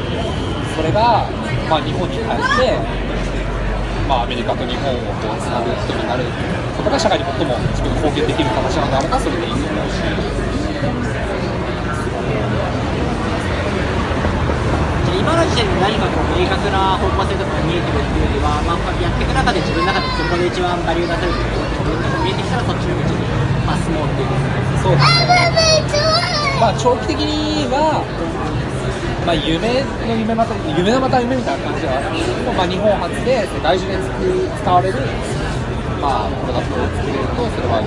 [0.76, 1.24] それが、
[1.72, 2.76] まあ、日本に帰って、
[4.04, 6.28] まあ、アメリカと日本をこうつなぐ人になる
[6.76, 10.04] ことが社会に最も自分貢献できる形なのであればそれでいいと思うし
[15.16, 23.24] 今の時点で何かこう明確な方向性とかが見えてるっていうよりは、まあ、やっていく中で自分の中でそこで一番バリューが出せるっていうのが見えてきたらそっちの道に
[23.64, 24.28] まあ進もうっていう
[24.84, 26.06] そうですね。
[26.60, 28.04] まあ長期的には、
[29.26, 33.98] まあ夢の夢また夢のまた夢みたいな感じではあるんですけど、まあ日本初で世界中で
[34.62, 34.98] 使われる。
[35.96, 37.80] まあ、プロダクトを作れると、それは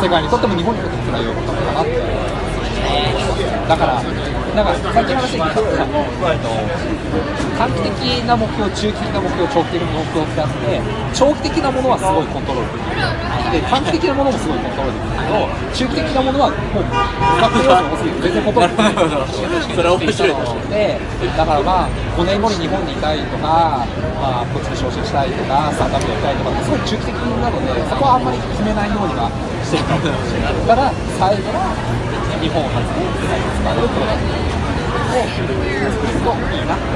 [0.00, 1.98] 世界にとっても日本にとってもそれは良かったのかなって
[3.68, 4.00] だから、
[4.58, 6.02] なんかさっき話で聞いたの、
[6.34, 6.50] えっと
[7.58, 7.94] 短期的
[8.26, 10.82] な目標、中期的な目標、長期的な目標ってあって、
[11.14, 13.62] 長期的なものはすごいコントロールできる。
[13.62, 16.94] で、短期的なものもすごいコントロールできるけど、中期的なものはもう、不
[17.38, 19.78] 確定要素が多すぎて全然コントロールできない。
[19.78, 20.34] それは面白い
[20.70, 20.98] で、
[21.38, 23.86] だからまあ、5年後に日本にいたいとか、
[24.18, 29.30] まあ、こっちに昇進したいとか、スタートアップやりたいとかって、すごい中期的なので、そこはあんまり決めないようには
[29.68, 30.56] してるかもしれない。
[30.64, 31.76] だから、最後は、
[32.40, 34.46] 日本初で世界に使われるプロダクトを
[35.28, 36.86] 作るといいなって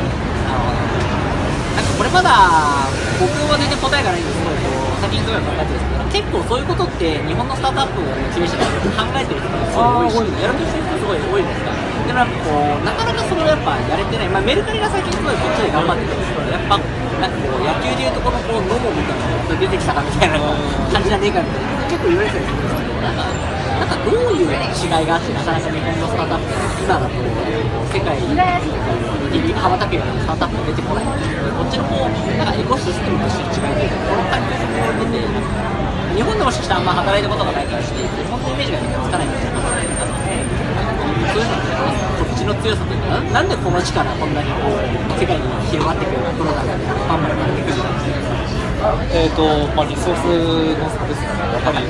[1.75, 2.87] なんかこれまだ
[3.19, 4.55] 僕は全然答えがないんですけど
[5.03, 16.79] 最近すごい考えてるんですけど結構そういうことって日本のスタートアップをモチーションに考えてる人がすごい多いしやろうとしてる人すごい多いですからでもなんかこうなかなかそれをやっぱやれてない、まあ、メルカリが最近すごいこっちで頑張ってるんですけどやっぱ
[17.23, 20.03] なんかこう野球でいうとこのこうノモみたいなのが出てきたか？
[20.03, 20.43] みたいな
[20.91, 26.51] 感じじゃねえかみたいな結構言われてたりするんですけどなんかなんかどういう違いがあってなかなか日本のスタートアップ
[26.83, 27.15] 今だと
[27.95, 28.35] 世界に
[29.55, 34.67] 羽ばたくようなスタートアップが出てこないこっちの方なんかエコシステムとして違うというかこの感じが
[34.99, 35.23] 出て
[36.19, 40.43] 日本でもしかしたらあんま働いたことがないからして日本のイメージがつかないみたいな感じで
[41.31, 42.12] そういうのってこっ
[42.43, 44.75] ちの強さというかなんでこの力こんなにこう
[45.15, 48.03] 世界に広がっていくようなプロダクトでバンバンなってくるのか
[49.15, 49.47] えーと
[49.79, 51.87] まあ、リソースの差ですね、やっぱり、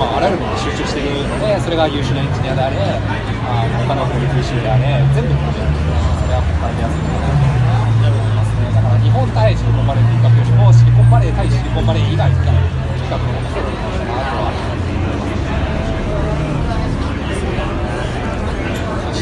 [0.00, 8.72] まあ、あらゆるものに集中しているので、それが優秀なエンジニアであれ、あの他の法律集であれ、全部、それは他にやすいかなと思いますね。
[8.72, 12.64] だから日本対シリコンバレーって言った時も、シリコンバレー対シリコンバレー以外みたいな
[13.04, 14.73] 企画の面白いかなとは思います。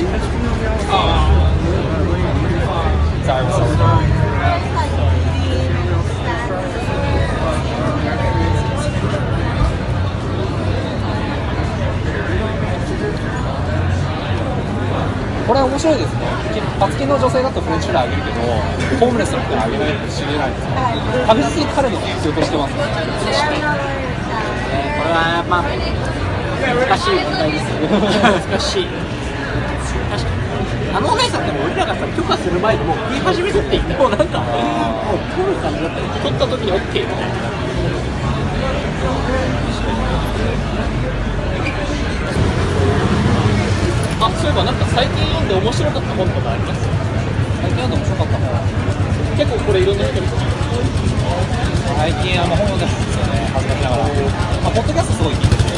[0.05, 0.09] あ
[3.25, 3.69] あ、そう
[15.47, 16.23] これは面白いですね。
[16.79, 18.37] パツキの女性だとフレンチフライあげるけど、
[18.99, 20.71] ホームレスの人はあげないって知れないですね。
[21.27, 22.79] 確実に彼の必要としてますね。
[22.87, 22.91] こ
[25.05, 25.63] れはまあ
[26.63, 27.75] 難しい問題ですよ
[28.49, 28.87] 難しい
[30.95, 37.33] あのお姉さんでも俺らがさ許可する前にもう食い始めるって言ってもうなんかもう取る感じだったよ取った時に OK みたいな。
[44.23, 46.87] あそういえばなんか最近読んで面白かった本とかあります？
[47.63, 48.63] 最近読んで面白かったのは、
[49.35, 50.29] 結構これいろんな人に
[51.99, 53.91] 最近あの本読んでますよね、恥ずかしな。
[53.91, 54.07] がら。
[54.63, 55.75] まあ、ポッドキャストすごい聞いてて、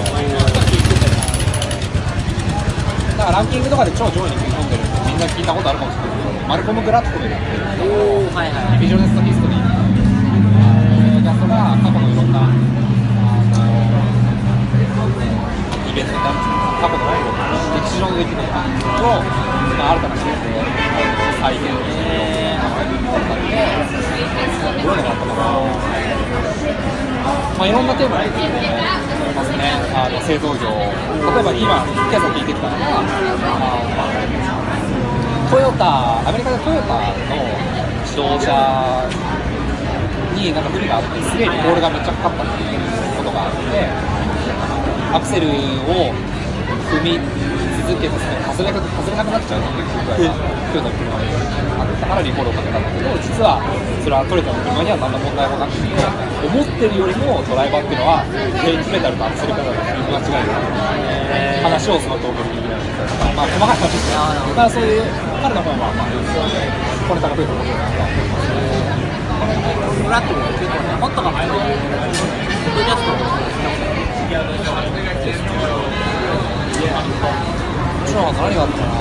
[3.16, 4.83] だからランキングとかで超上位に食い込んでる
[5.14, 9.70] みんな聞いたことあるかもしれないけど、マルコム・グラットベルっていう、おおはいはいビジョネストヒストリーの
[11.22, 12.58] キャストが過去のいろんな、あの
[15.86, 17.14] イベントなんですか過去の
[17.78, 19.22] 歴史上の出来事を、
[19.78, 20.66] まあ、新たな視点で
[21.38, 22.58] 再現して、
[24.82, 25.62] どういうのがあったかな、
[27.54, 28.66] まあ、いろんなテーマについて
[29.30, 34.53] ますね、あの製造業、例えば今、今朝聞いてきたのが、あ
[35.54, 37.14] トヨタ、アメリカでトヨタの
[38.02, 39.06] 自動車
[40.34, 42.82] になんか不備があって、すげえリコールがめっちゃかかったっていう
[43.14, 43.86] ことがあって、
[45.14, 46.10] アクセルを
[46.90, 47.22] 踏み
[47.86, 48.18] 続けて、
[48.50, 50.34] 外れなく外れなくなっちゃうっていうぐらいが
[50.74, 53.62] トヨタの車であったからリコールをかけたんだけど、実は
[54.02, 62.58] それはトヨタの車には何の問題もなくて、思ってるよりもドライバーっていうのは、ブレーキペダルとアクセルペダルが踏み間違える話をその動画に
[63.36, 65.02] まあ、細かい話ですけど、まあ、そういう
[65.42, 66.08] 彼の本は、まあ、
[67.08, 67.94] これ高くいと思います
[70.04, 71.68] フラットも結構ね、もっとか前のポッ
[72.74, 73.54] ドキャストも面白い
[78.14, 78.94] な何があったかな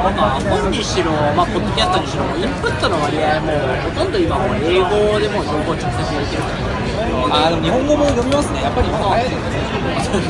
[0.00, 3.52] なんか本にしろ、まあ、ポッドキャストにしろ、インプットの割合も
[3.84, 6.80] ほとんど今もう英語でも情報直接できるから。
[7.30, 9.04] あーでも日本語も読みますね、やっぱりまだ。
[9.10, 9.60] 早いですね。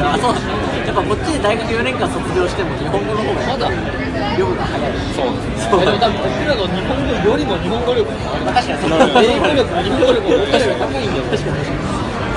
[0.02, 4.92] あそうやっぱこっちで大学4年間卒業しても日本語の方がまだ読むの早い。
[5.14, 5.70] そうです。
[5.70, 5.70] ね。
[5.70, 5.80] そう。
[5.80, 11.87] でも多分僕らの日本語よりも日本語力が確かにその英語力も日本語力も僕らより高いんだよ確かに確かに。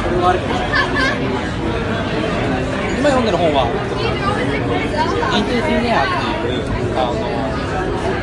[0.04, 0.78] それはあるかもしれな
[2.62, 2.63] い
[3.04, 6.64] 今読んでる本は、インティニアっていう
[6.96, 7.20] あの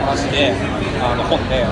[0.09, 0.57] 話で、
[1.05, 1.69] あの本で、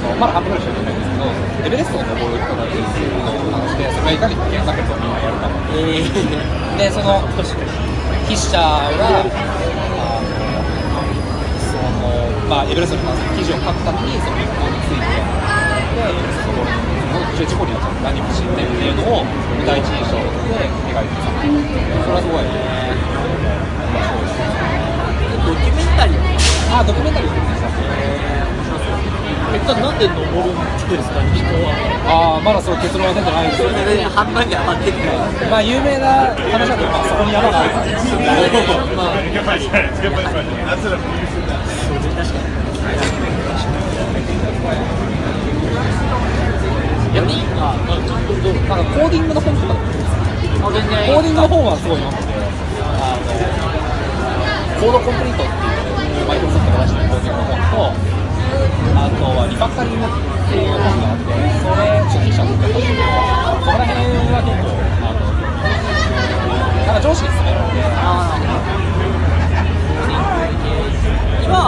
[0.00, 1.28] そのまだ半分ぐらいしか読んでないんですけど、
[1.68, 3.20] エベレストを登ることができるっていう
[3.52, 5.60] 話して、それがいかに危険だけどみんなやるかも。
[5.76, 6.08] え
[6.80, 9.28] で、その筆者が、
[12.48, 16.80] まあ、エベレストに関する記事を書くために、その日本について、で、エベレスト登る
[17.12, 19.24] の中事故になっちゃって何も知ってっていうのを
[19.66, 20.24] 第一印象で
[20.90, 21.28] 描いてた。
[22.02, 26.16] それはすごい、ー、ドキュメンタリー
[26.72, 27.52] あ、ドキュメンタリーですね。
[29.52, 30.56] 結果なんで登るん
[30.88, 31.76] ですか人は
[32.08, 35.04] ああ、まだその結論は出てないですそれでね半分に上がってくる
[35.52, 38.32] まあ、有名な話だと、まあ、そこに山があるからですよね。
[38.96, 39.20] まあ
[40.72, 41.22] That's it.
[44.72, 45.11] 逆に
[47.12, 49.10] あまあちょっとどうなんかコー。
[49.12, 53.28] ディングの本とか、あ全然コーディングの本はすごい読んでて、あの、
[54.80, 57.92] コードコンプリートっていう、マイクロソフトが出してるコーディングの本と、
[58.96, 60.16] あとはリファクタリングっ
[60.48, 63.04] ていう本があって、それ初期者の本だったんですけど、
[63.60, 64.00] そこら辺
[64.32, 64.72] は結構、
[65.04, 65.28] あの、
[66.88, 68.40] なんか上司に勧められて、あ
[71.44, 71.60] 今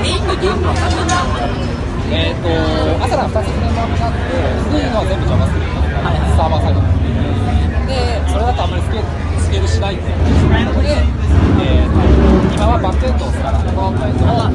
[0.00, 1.71] メインのゲームは何なんだろう
[2.12, 4.36] えっ、ー、と、朝から2つフレームワークがあって、
[4.68, 6.92] 2のは全部 JavaScript の、はいはい、サーバーサイドの。
[7.88, 9.08] で、それだとあまりスケール
[9.40, 10.20] スケールしないっていう
[10.68, 12.04] ので、えーと、
[12.52, 14.52] 今はバックエンドをすら、と、バックエンドは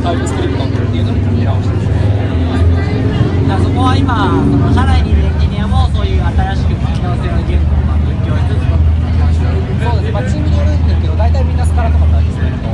[0.00, 3.68] タイプスクリプトっていうのに組み直してます。
[3.68, 12.64] そこは今、その社内にいるエンジニアもそういう新しく機能性の言語を勉強しつつそうです、まあ、チームによるんですけど、大体みんなスカラとかからですけど、で、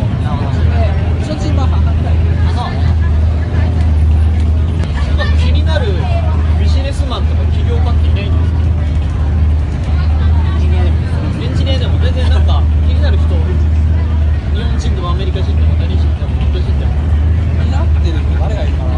[1.18, 2.99] 一応チームは半々ぐらい。
[5.60, 5.92] になる
[6.58, 8.60] ビジネスマンとか起業家っていないんですか
[11.44, 13.36] エンジニアでも全然なんか気になる人日
[14.64, 16.92] 本人でもアメリカ人でも何人でもインド人でも
[17.60, 18.90] 気になってる人誰がいるかな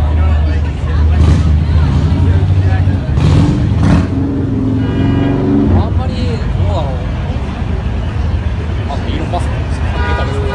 [5.82, 7.02] あんまりどうだろう
[8.86, 10.46] あイーロン・マスクですかメタでも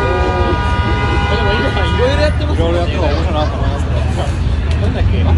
[1.52, 3.67] 今いろいろやってますねいろいろやってるのが面白いなと思
[5.18, 5.34] イーロ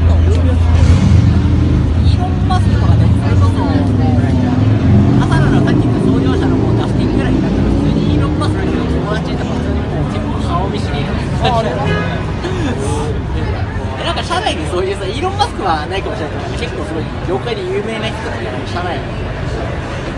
[2.28, 4.20] ン・マスクとかでもそれこそもう
[5.24, 11.72] 朝のさっき言った創業者のもうダスティンぐらいになったら普通にイーロン・マスクの友達とか普通にもう結構顔見知りああれ
[14.00, 19.04] えなんか社内にそういうさイーロン・マスクはないかもしれないけど結構すごい業界で有名な人とかが社内に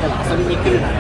[0.02, 0.98] 例えば遊びに来るなら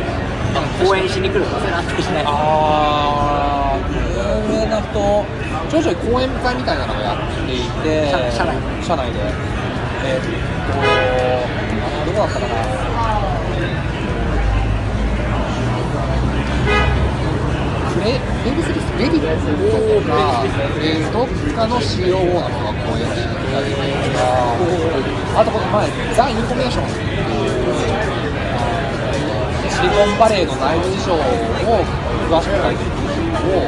[0.53, 5.40] なんか講演しに来るとかそういうのあったりしないあー有名な人。
[5.71, 7.17] ちょいちょい講演会みたいなのをやっ
[7.47, 9.19] ていて社社内社内で。
[10.03, 12.55] えーっとあどこだったかな？
[17.93, 23.77] クレレビスですレビえーどっかの COO の人が講演していたりと
[24.17, 24.19] か
[25.39, 27.31] あとこの前ザ・インフォメーションっていう
[29.71, 31.17] シリコンバレーの内部事情を
[32.29, 32.89] 詳しく書いてる
[33.47, 33.65] を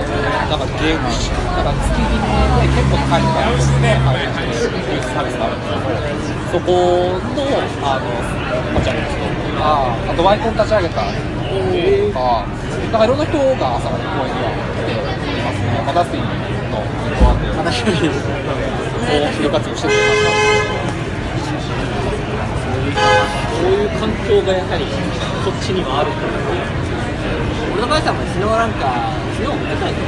[0.49, 2.05] なんかゲームしなんか月金
[2.61, 7.49] で結構高い値段で配信してるニュースサービスがあるんですけどそこの
[7.82, 8.05] あの
[8.78, 9.17] 立ち上げた人
[9.57, 11.17] があとワイコン立ち上げた人
[12.07, 12.45] とか
[12.91, 15.01] なんかいろんな人が朝まで公演には来てい
[15.41, 19.93] ますね、まあ、ダスティンの人はね私よりそうフル活用してる
[22.93, 26.82] そういう環境がやはりこっちにはあるから俺
[27.84, 29.99] の会社も昨日なんか昨日もね昨日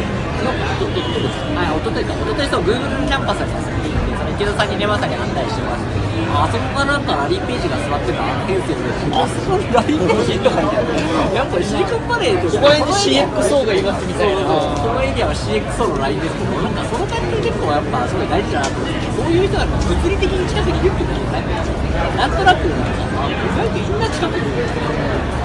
[0.48, 5.96] かおとととですはいおとといかおとといそう Google キャンパスにさせていてその池田さんにレマさんに案内してもらって
[6.36, 8.80] あそこがなんかラリーページが座ってた編成で
[9.12, 21.76] あそこにラリーページとかみたいなやっぱりシリコンバレーとここに CXO がいますみたいなこのエリアは CXO のラインですけどなんかその感じ結構やっぱすごい大事だなと思ってそういう人が物理的に近くにいるってことじゃない
[22.16, 25.45] なんとなくなんかあ意外とみんな近くにいる自分も何か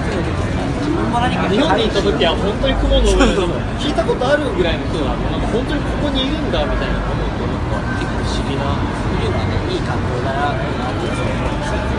[0.91, 3.39] 日本に行った時は本当に雲の上で
[3.79, 8.75] 聞いたことあるぐらいの人がなんか本当にここにいるんだみたいな思うとなんか結構不思議な
[9.15, 11.91] 見るのはねいい環境だなっていつも思います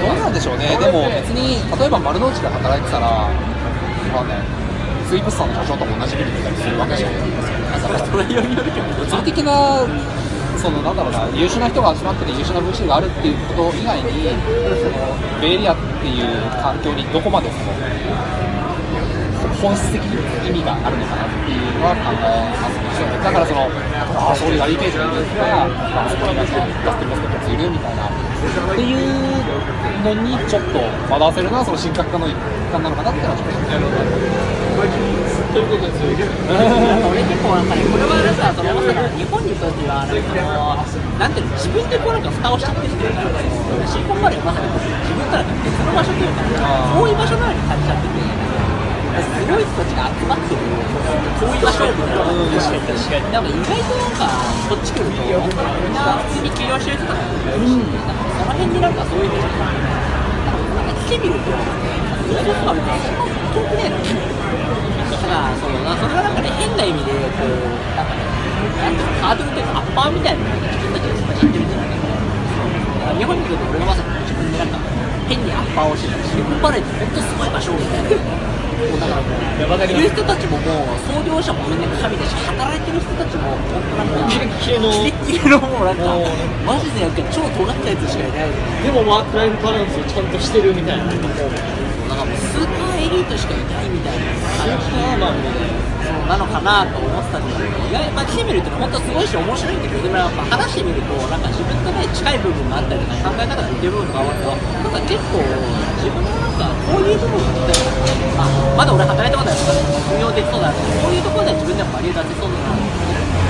[0.00, 3.28] どうなんでしょうね、でも別に、例えば丸の内で働いてたら、
[4.12, 4.40] まあね、
[5.06, 7.98] スイープスさんの社長とも同じビルにいたりするわけじゃないですか。
[8.06, 9.84] それよりよりけど物理的な、
[10.60, 14.28] そのなんだろうな、優秀な人が集まってて優秀な VC があるっていうこと以外に、
[14.76, 16.26] そのベイリアっていう
[16.60, 17.72] 環境にどこまでその
[19.60, 22.80] 本質的に意味があるのかなっていうのは考えます。
[23.00, 23.24] ね。
[23.24, 23.32] だ。
[23.32, 23.68] からその、
[24.16, 25.44] ああ、そういうラリーページがいるとか、
[25.96, 26.52] まあ、そこになんか
[26.84, 29.08] ダスティン・モスコットいるみたいな、っていう
[30.04, 30.78] のにちょっと
[31.12, 32.34] 惑わせるのはその神格化の一
[32.72, 34.59] 環なのかなっていうのはちょっと思います。
[35.50, 37.66] 俺結構なん。
[37.66, 38.34] かね、これはなん。
[38.38, 40.22] かそのまさか日本にいた時はなん。
[40.22, 41.32] かそのなん。
[41.34, 42.22] ていうの自分でこうなん。
[42.22, 43.34] か蓋をしちゃってるっていうか、
[43.90, 46.46] シリコンバレーまさに自分とは別の場所というか、
[46.94, 48.30] 遠い場所のように感じちゃってて。
[49.20, 53.42] すごい人たちが集まってる遠い場所みたいな確かに確かになん。
[53.42, 54.14] か意外となん。
[54.14, 54.30] か
[54.70, 55.34] こっち来るとみん。
[55.98, 58.14] な普通に起業してる人とかもいるし、なん。
[58.14, 58.94] かその辺になん。
[58.94, 59.66] かそういうのが
[60.78, 60.94] なん。
[60.94, 63.18] か来てみるとそういう人が別にそん。
[63.18, 63.98] な遠くねえな
[65.18, 67.50] からそうだなそれがなんかね変な意味でこう
[67.96, 68.22] なんかね
[68.80, 71.96] なんていうのハードルというかアッパーみたいなのが自分たちで知ってるんじゃないか
[73.10, 74.78] な日本に来ると俺がまさに自分でなんか
[75.28, 78.50] 変にアッパーをしてたしシリコンバレーって本当すごい場所みたいな
[78.80, 86.16] もうだからもういる人たちももう創業者もみんな神だし働いてる人たちも本当なんかキレッキレのキレッキレのもうなんか
[86.64, 88.50] マジでやっぱ超尖ったやつしかいない
[88.80, 91.04] でもワークライフバランスをちゃんとしてるみたいな。
[91.04, 91.18] なん
[93.10, 105.42] リートしかいないみたいな感じまあみたいなそうなのかなと思ってたんだけど意外まあ来てみると本当すごいし面白いんだけどでもやっぱ話してみるとなんか自分とね近い部分があったりとか考え方が似てる部分があるとなんか結構
[105.98, 107.50] 自分のなんかこういう部分が
[108.38, 109.82] まあ、まだ俺働いたことないから
[110.14, 112.94] 運用できそうだなこういうところで自分でもバリュー出せそうだなって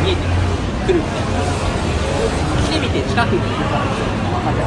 [0.02, 0.24] 見えて
[0.88, 1.44] くるみたいな
[2.64, 4.64] 来てみて近くにいるから分かる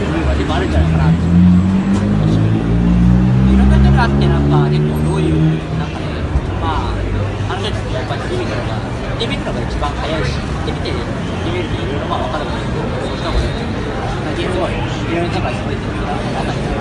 [0.00, 1.61] 部分がでもあるんじゃないかなって
[3.92, 5.36] いろんな人があってなんか結構どういう
[5.76, 6.08] なんかね
[6.64, 6.96] まあ
[7.52, 11.04] 話がちょっとやっぱり見てみるのが行ってみるのが一番早いし行ってみて行っ
[11.44, 12.80] てみるといろいろまあ分かるんだけど
[13.12, 13.52] しかもね
[14.24, 14.80] 最近すごいい
[15.12, 16.72] ろいろなんかすごいっていうのがあったり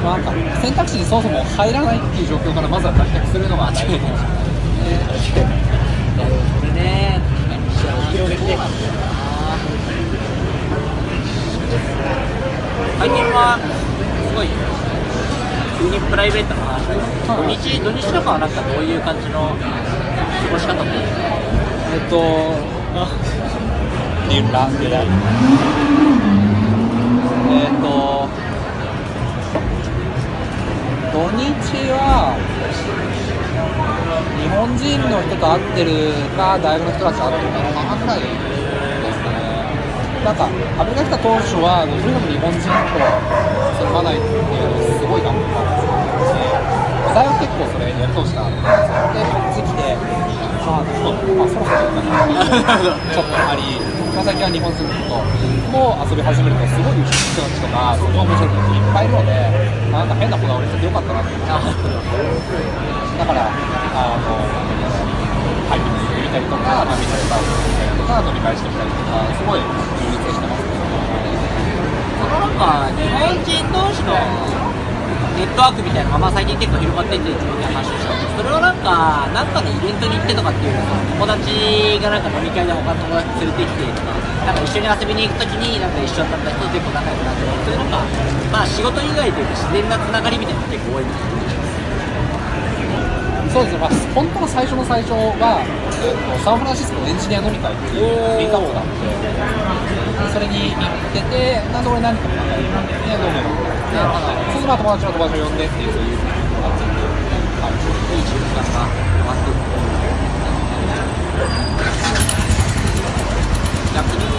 [0.00, 0.32] なんか
[0.62, 4.16] 選択肢にそもそも入らないっていう状況からまずは脱却するのが大事かも
[5.18, 5.60] しれない
[6.60, 7.20] これね
[8.12, 8.56] 広げて
[11.70, 13.58] 最近は
[14.28, 14.48] すごい。
[15.78, 16.94] 急にプライベートの話で
[17.24, 18.96] 土日土日とかはなんかどうい。
[18.96, 19.64] う感じの過
[20.50, 22.20] ごし方ってえっと
[24.28, 25.00] リュラリュラ
[27.48, 28.28] えっと
[31.12, 31.48] 土日
[31.96, 32.36] は
[34.36, 38.49] 日本人の人と会ってるか大学の人たちと会ってるかの半々ぐらい。
[40.24, 40.44] なんか
[40.76, 45.72] アメリカ来た当初はとにかく日本人とつるまないっていうのすごい頑張ったん
[46.20, 46.60] ですよ
[47.16, 48.68] 大学結構それやり通したんでで
[49.32, 49.96] こっち来て
[50.60, 52.92] ああちょっと、まあ、そろそろいいかな。
[53.10, 53.80] ちょっとあり、
[54.12, 55.08] まあ、最近は日本人の人
[55.72, 59.32] も遊び始めるとすごい人たちとかすごい面白い人たちいっぱいいるので
[59.88, 61.56] なんか変なこだわりしててよかったなって思って
[63.16, 64.36] だからあの
[65.72, 69.60] ハイキング行ってみたりとか、まあ、みんなでサーフィンしたりとか飲み会してみたりとかすごい
[69.98, 70.78] 充実してますね
[72.18, 74.14] そのなんか日本人同士の
[75.34, 80.84] ネットワークみたいなのが、まあ、最近結構広がってってるみたいな話をしたんですそれをなんかなんかのイベントに行ってとかっていうの
[81.18, 84.14] 友達がなんか飲み会で他の友達連れてきてとか
[84.46, 88.04] なんか一緒に遊びに行くときになんか一緒だった人と結構仲良くなってそういうなんか
[88.52, 91.49] まあ仕事以外というか自然なつながりみたいなのが結構多いみたいな
[93.50, 95.58] そうですね、まあ、本当の最初の最初は、
[96.06, 99.02] えっとサンフランシスコエンジニア飲み会っていうミートアップがあって、
[100.30, 103.98] それに行ってて、なんで俺何かも仲良くなって、ね、どうもで、
[104.54, 109.66] そうすると友達の友達を呼んでっていう、そういうのがあって、はい、いい循環が広がっていく
[113.90, 114.30] 逆に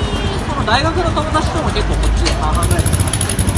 [0.47, 2.95] その大学の友達とも結構こっちで半々ぐらいです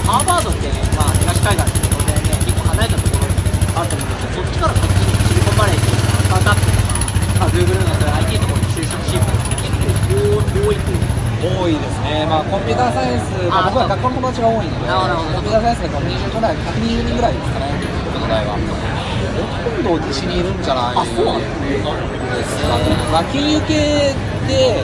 [0.10, 0.66] ハーバードって、
[0.98, 3.38] まあ、東海岸って当然ね結構離れたところに
[3.78, 6.96] あると思うんですけどそっちからこっちにコンバレーっていうかスタートアップとか、
[7.40, 17.68] まあ、Google のそういう IT ところに就職シーンって結構多いというか多いですね、まあ、コンピューターサイエンス、まあ、あ僕は学校の友達が多いので、コンピューターサイエンスで20ぐらい、120人ぐらいですかね、
[18.08, 18.56] 僕の代は。
[18.56, 21.44] ほとんど西にいるんじゃないですかね、
[23.12, 24.16] まあ、金融系
[24.48, 24.80] で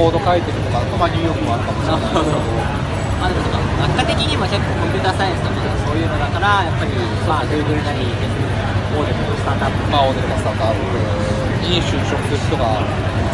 [0.00, 2.88] コード書いてるとかだと、まあ、ニューヨークもあるかもしれないですけど。
[3.18, 6.92] まあでも学科的にも結構コンピューターサイエンスとかそういうのだからやっぱり
[7.26, 8.47] まあ Google なり Facebook
[8.88, 10.96] 大手のスタートアップまあ、大手のスタートアップ
[11.64, 12.80] に就職する人が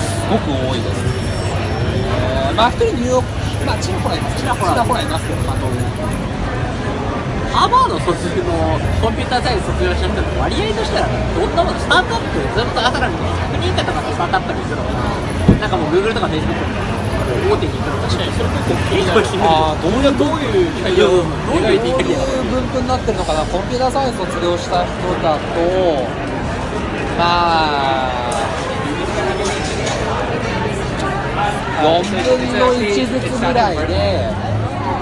[0.00, 0.98] すごく多いです。
[1.04, 4.40] えーまあ、一人ニューヨーク、まあ、ちらほらいます。
[4.40, 6.24] ちらほらいますけど、まあ、当然。
[7.54, 15.06] ハーバード卒業のコンピューターサイエンス卒業した人の割合としてはどんなものスタートアップずっと朝から見て100人以下とかのスタートアップに行くのかな
[15.62, 19.20] なんかもう Google とか Facebook とか大手に行くのか確かにそれ結構気になる。
[19.48, 22.00] ああ、どういう、どういう、いやどういうどういう
[22.52, 24.92] 分布になってるのかな、コンピューターサイエンス卒業した人
[25.24, 26.04] だと、
[27.16, 28.44] まあ、
[31.80, 32.12] 4分
[32.58, 34.28] の1ずつぐらいで、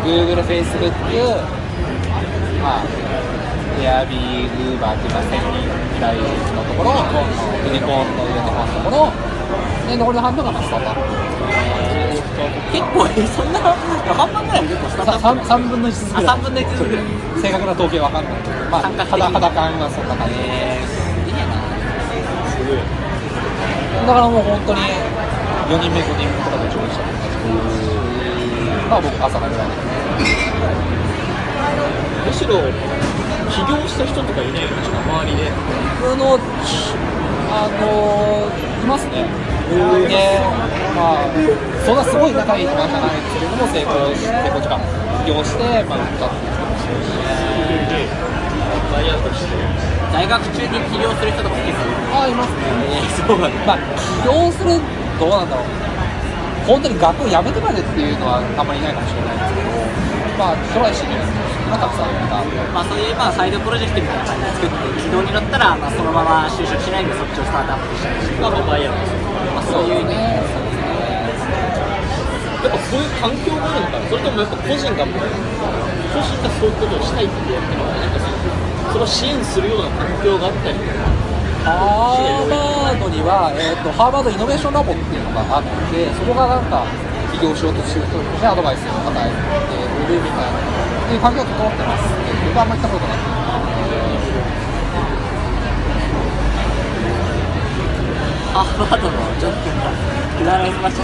[0.05, 0.95] Google、Facebook、
[2.63, 2.87] まあ、
[3.83, 5.67] Airbnb、いうか1000人
[5.99, 6.89] ぐらいのところ、
[7.67, 9.13] ユニコーンの上の方のところ、
[9.89, 11.92] で残りの半分がまあスタートアップ。
[12.73, 13.61] 結構そんな
[14.17, 16.27] 半分ぐらい結構スタートアップ3分の1ずつぐらい。
[16.27, 17.05] あ3分の1ずつぐらい。
[17.43, 18.35] 正確な統計わかんない。
[18.43, 20.87] けど、まあ、肌肌感がそんな感じえー
[22.49, 22.77] すごい。
[22.79, 27.05] だからもう本当に4人目5人目とかで上位した
[28.91, 29.67] まあ僕朝なぐらい。
[32.27, 32.57] むしろ
[33.51, 35.51] 起業した人とかいないのかな周りで。
[36.01, 36.39] 僕の
[37.55, 38.49] あの
[38.83, 39.27] いますね
[40.09, 40.41] で
[40.97, 41.31] まあ
[41.85, 44.79] そんなすごい仲いい友達じゃないですけれども成功して成功とか
[45.25, 46.23] 起業してまあ売って
[47.95, 48.43] いう人もいるし。
[48.93, 49.57] バイアウトして
[50.13, 52.61] 大学中に起業する人とかも結構ああいますね。
[52.93, 54.77] えーそうなんだまあ起業する
[55.19, 55.67] どうなんだろう。
[56.69, 59.73] 本当に学校辞めてまでっていうのはあんまりいないかもしれないですけど
[60.39, 61.25] まあトライしてみる
[61.73, 62.13] まあたくさん
[62.71, 68.37] まあそういうまあサイドプロジェクトみたいな感じで作って軌道に乗ったらまあそのまま就職しないでそっちをスタートアップしたりして。
[68.39, 69.17] まあバイアウトす。
[69.17, 69.22] るまあ
[69.73, 70.13] そういうね
[72.61, 78.37] やっぱそういう環境があるのかなそれともやっぱ個人が個人がそういうことをしたいってやってるのかなんかその
[78.93, 79.63] それを支援す。
[79.63, 80.93] るような環境があったりとか
[81.63, 86.85] ハーバードには、えー、とハーバードイノベーションラボっていうのがあってそこがなんか
[87.33, 92.11] 起業しようとしてる人にアドバイスを与えて売るみたいなっていう環境が整ってます。
[92.13, 93.33] で僕はあんまり行ったことなく
[98.53, 99.73] ハーバードのちょっと
[100.37, 101.01] くだらない話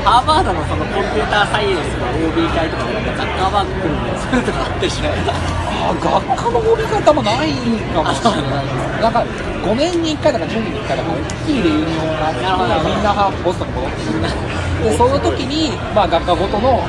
[0.00, 7.52] ハーバードのそのコンピューターサイエンスの OB 会とかでなんかザッカーバーグ来るんでそういうのとかあったりしないあ学科の OB 会多分ない
[7.92, 8.66] かもしれない
[8.96, 9.20] なんか
[9.66, 10.38] 5年に1回だ。
[10.38, 12.40] か10年に1回だか大きいレユニオンがあって
[12.86, 13.12] みんな
[13.44, 16.88] ボストンに戻ってくるでその時に、まあ、学科ごとのあ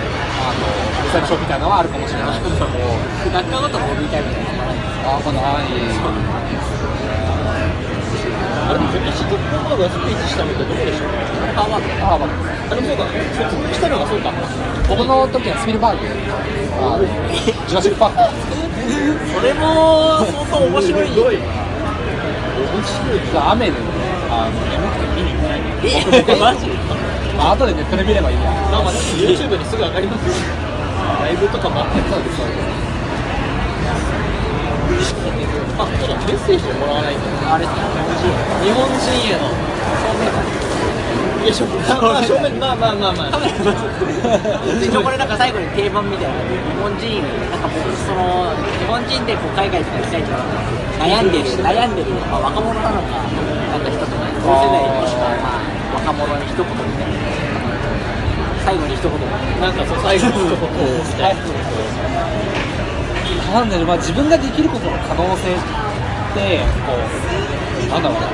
[0.55, 0.63] の
[1.03, 6.36] リサーみたいなのはあるかもしれないけど学科ごとの OB 会みたいなのがあるんですあこのない
[8.67, 11.07] あれ、今年トップバーがスピーチしたのってどこでした
[11.55, 12.29] ハーバードあまあ
[12.71, 14.31] あれ、そうだ、卒業したのがそうか。
[14.89, 16.99] 僕の時はスピルバーグあ
[17.67, 18.19] ジュラシック・パーク
[19.31, 21.35] それも相当面白いすごい。
[21.37, 21.43] 面
[22.83, 23.19] 白い。
[23.51, 23.77] 雨でね
[24.29, 25.63] あの眠くて見に行けない
[26.27, 26.67] えマジ
[27.37, 30.33] まあ後でネットで見ればいいやまあまあ、YouTube にすぐ上がりますよ。
[31.23, 32.53] ライブとかもあってそうですそうで
[35.43, 35.46] す
[35.77, 37.21] あ、そうだ、メッセージをもらわないと。
[37.53, 37.71] あれ日
[38.73, 39.53] 本人への。
[41.43, 43.39] いや、正まあ、正面、まあまあまあまあ。
[44.83, 48.51] 一応これなんか最後に定番みたいな日本人なんか僕その
[48.81, 50.43] 日本人でこう海外とか行きたいとか
[50.99, 53.23] 悩んでる悩んでる、まあ、若者なのか
[53.71, 57.47] なんか人とか同世代もしくはまあ若者に一言みたいな
[58.67, 59.15] 最後に一言
[59.61, 61.35] なんかそう、 最後の一言をしたい。
[61.37, 62.26] な
[63.63, 65.57] んだろう、まあ、自分ができることの可能性っ
[66.35, 66.99] てこう
[67.89, 68.27] なんだろうな、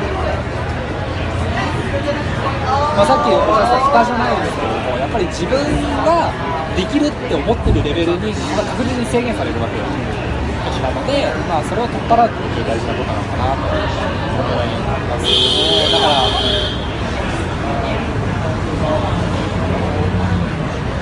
[2.98, 5.54] まあ、さっきお話しゃった蓋じゃないですけどもやっぱり自分
[6.06, 6.34] が
[6.76, 9.86] できるって思ってるレベルにまあ確実に制限されるわけよ
[10.84, 15.24] なので、まあ、それを取っ払うっていう大事なことなのかなと思います
[15.94, 16.84] だから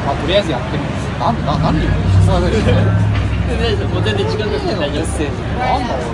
[0.05, 1.07] まあ、とりあえずやってみます。
[1.19, 3.10] なん、何言うん
[3.57, 3.87] ですか。
[3.89, 5.01] もう全然時間がない大丈夫。
[5.01, 6.13] メッセージなんだろう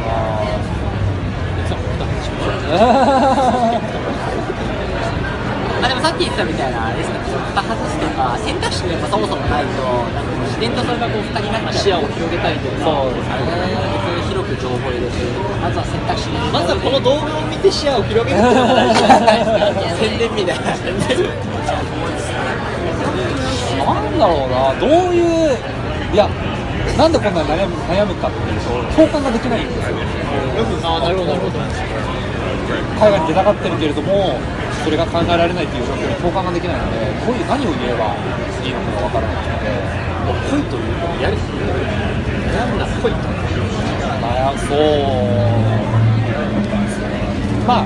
[5.81, 7.19] まあでもさっき言ったみたいなあれですね
[7.55, 12.89] 外すとか選択肢がやっぱそもそもないとなんか自然とそれがこう蓋になっちゃう視野を広げたいというか。
[12.89, 13.53] そうですあれ別
[14.17, 15.13] に広く情報を入れて
[15.61, 20.01] まずは選択肢にまずはこの動画を見て視野を広げるっていうのが大事じゃないですか。
[20.01, 20.65] 宣伝みたいな
[23.85, 25.53] なんだろうな、どういう、
[26.11, 26.27] いや、
[26.97, 29.97] なんでこんなに悩む悩むかっていうと、共感ができないんですよ。
[30.81, 31.59] ああ、なるほど、なるほど。
[32.97, 34.41] 海外に出たがってるけれども、
[34.83, 38.17] それが考えられないっていう状況に共感ができないので、どういう何を言えば
[38.65, 39.77] いいのかがわからないので、
[40.49, 41.37] 恋というか、やる。
[41.37, 43.29] なんだ、恋と。
[44.17, 44.81] 悩そう。
[47.67, 47.85] ま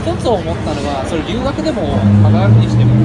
[0.00, 2.96] 一つ思ったのは、それ留学でも考えるにしても、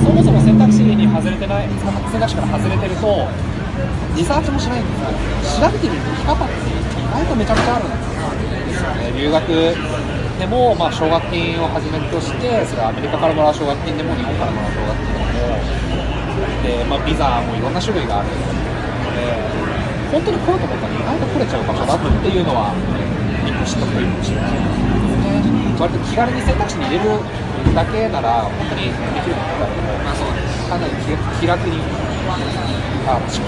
[0.00, 1.68] そもそも選択肢に外れてない、
[2.08, 3.28] 選択肢から外れてると、
[4.16, 4.92] リサーチもしないんで
[5.44, 5.68] すよ。
[5.68, 9.12] 調べてみる生き方って意外とめちゃめちゃあるんですよね。
[9.16, 9.42] 留学
[10.36, 15.56] でも、まあ、奨学金をはじめとして、それはアメリカからもらう奨学金でも、日本からもらう奨学金でも、
[16.60, 18.36] で、まあ、ビザもいろんな種類があるの
[19.16, 19.32] で、
[20.12, 22.76] 本当に来ようと思ったら意外と来れちゃう場所だっていうのは、
[23.48, 25.40] 一個知っとくといいかもしれないですね。
[25.80, 27.16] 割と気軽に選択肢に入れる
[27.72, 30.36] だけなら、本当にできることだけど、まあそう
[30.68, 31.80] かなり気気楽に、
[32.28, 33.40] あ、チ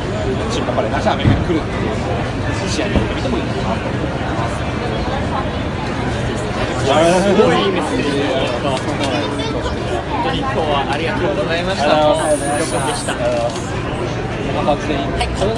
[0.55, 1.95] チンパパレなしアメリカに来るっていう
[2.69, 3.69] 視野に入れてみてもいいのか？
[3.69, 4.59] なと思います。
[6.89, 8.09] すごいメッセージ
[10.09, 11.85] 本当に今日はありがとうございました。
[11.85, 14.09] ありがとうございましたよかったでした。
[14.49, 15.39] こんな感じでいいんですはい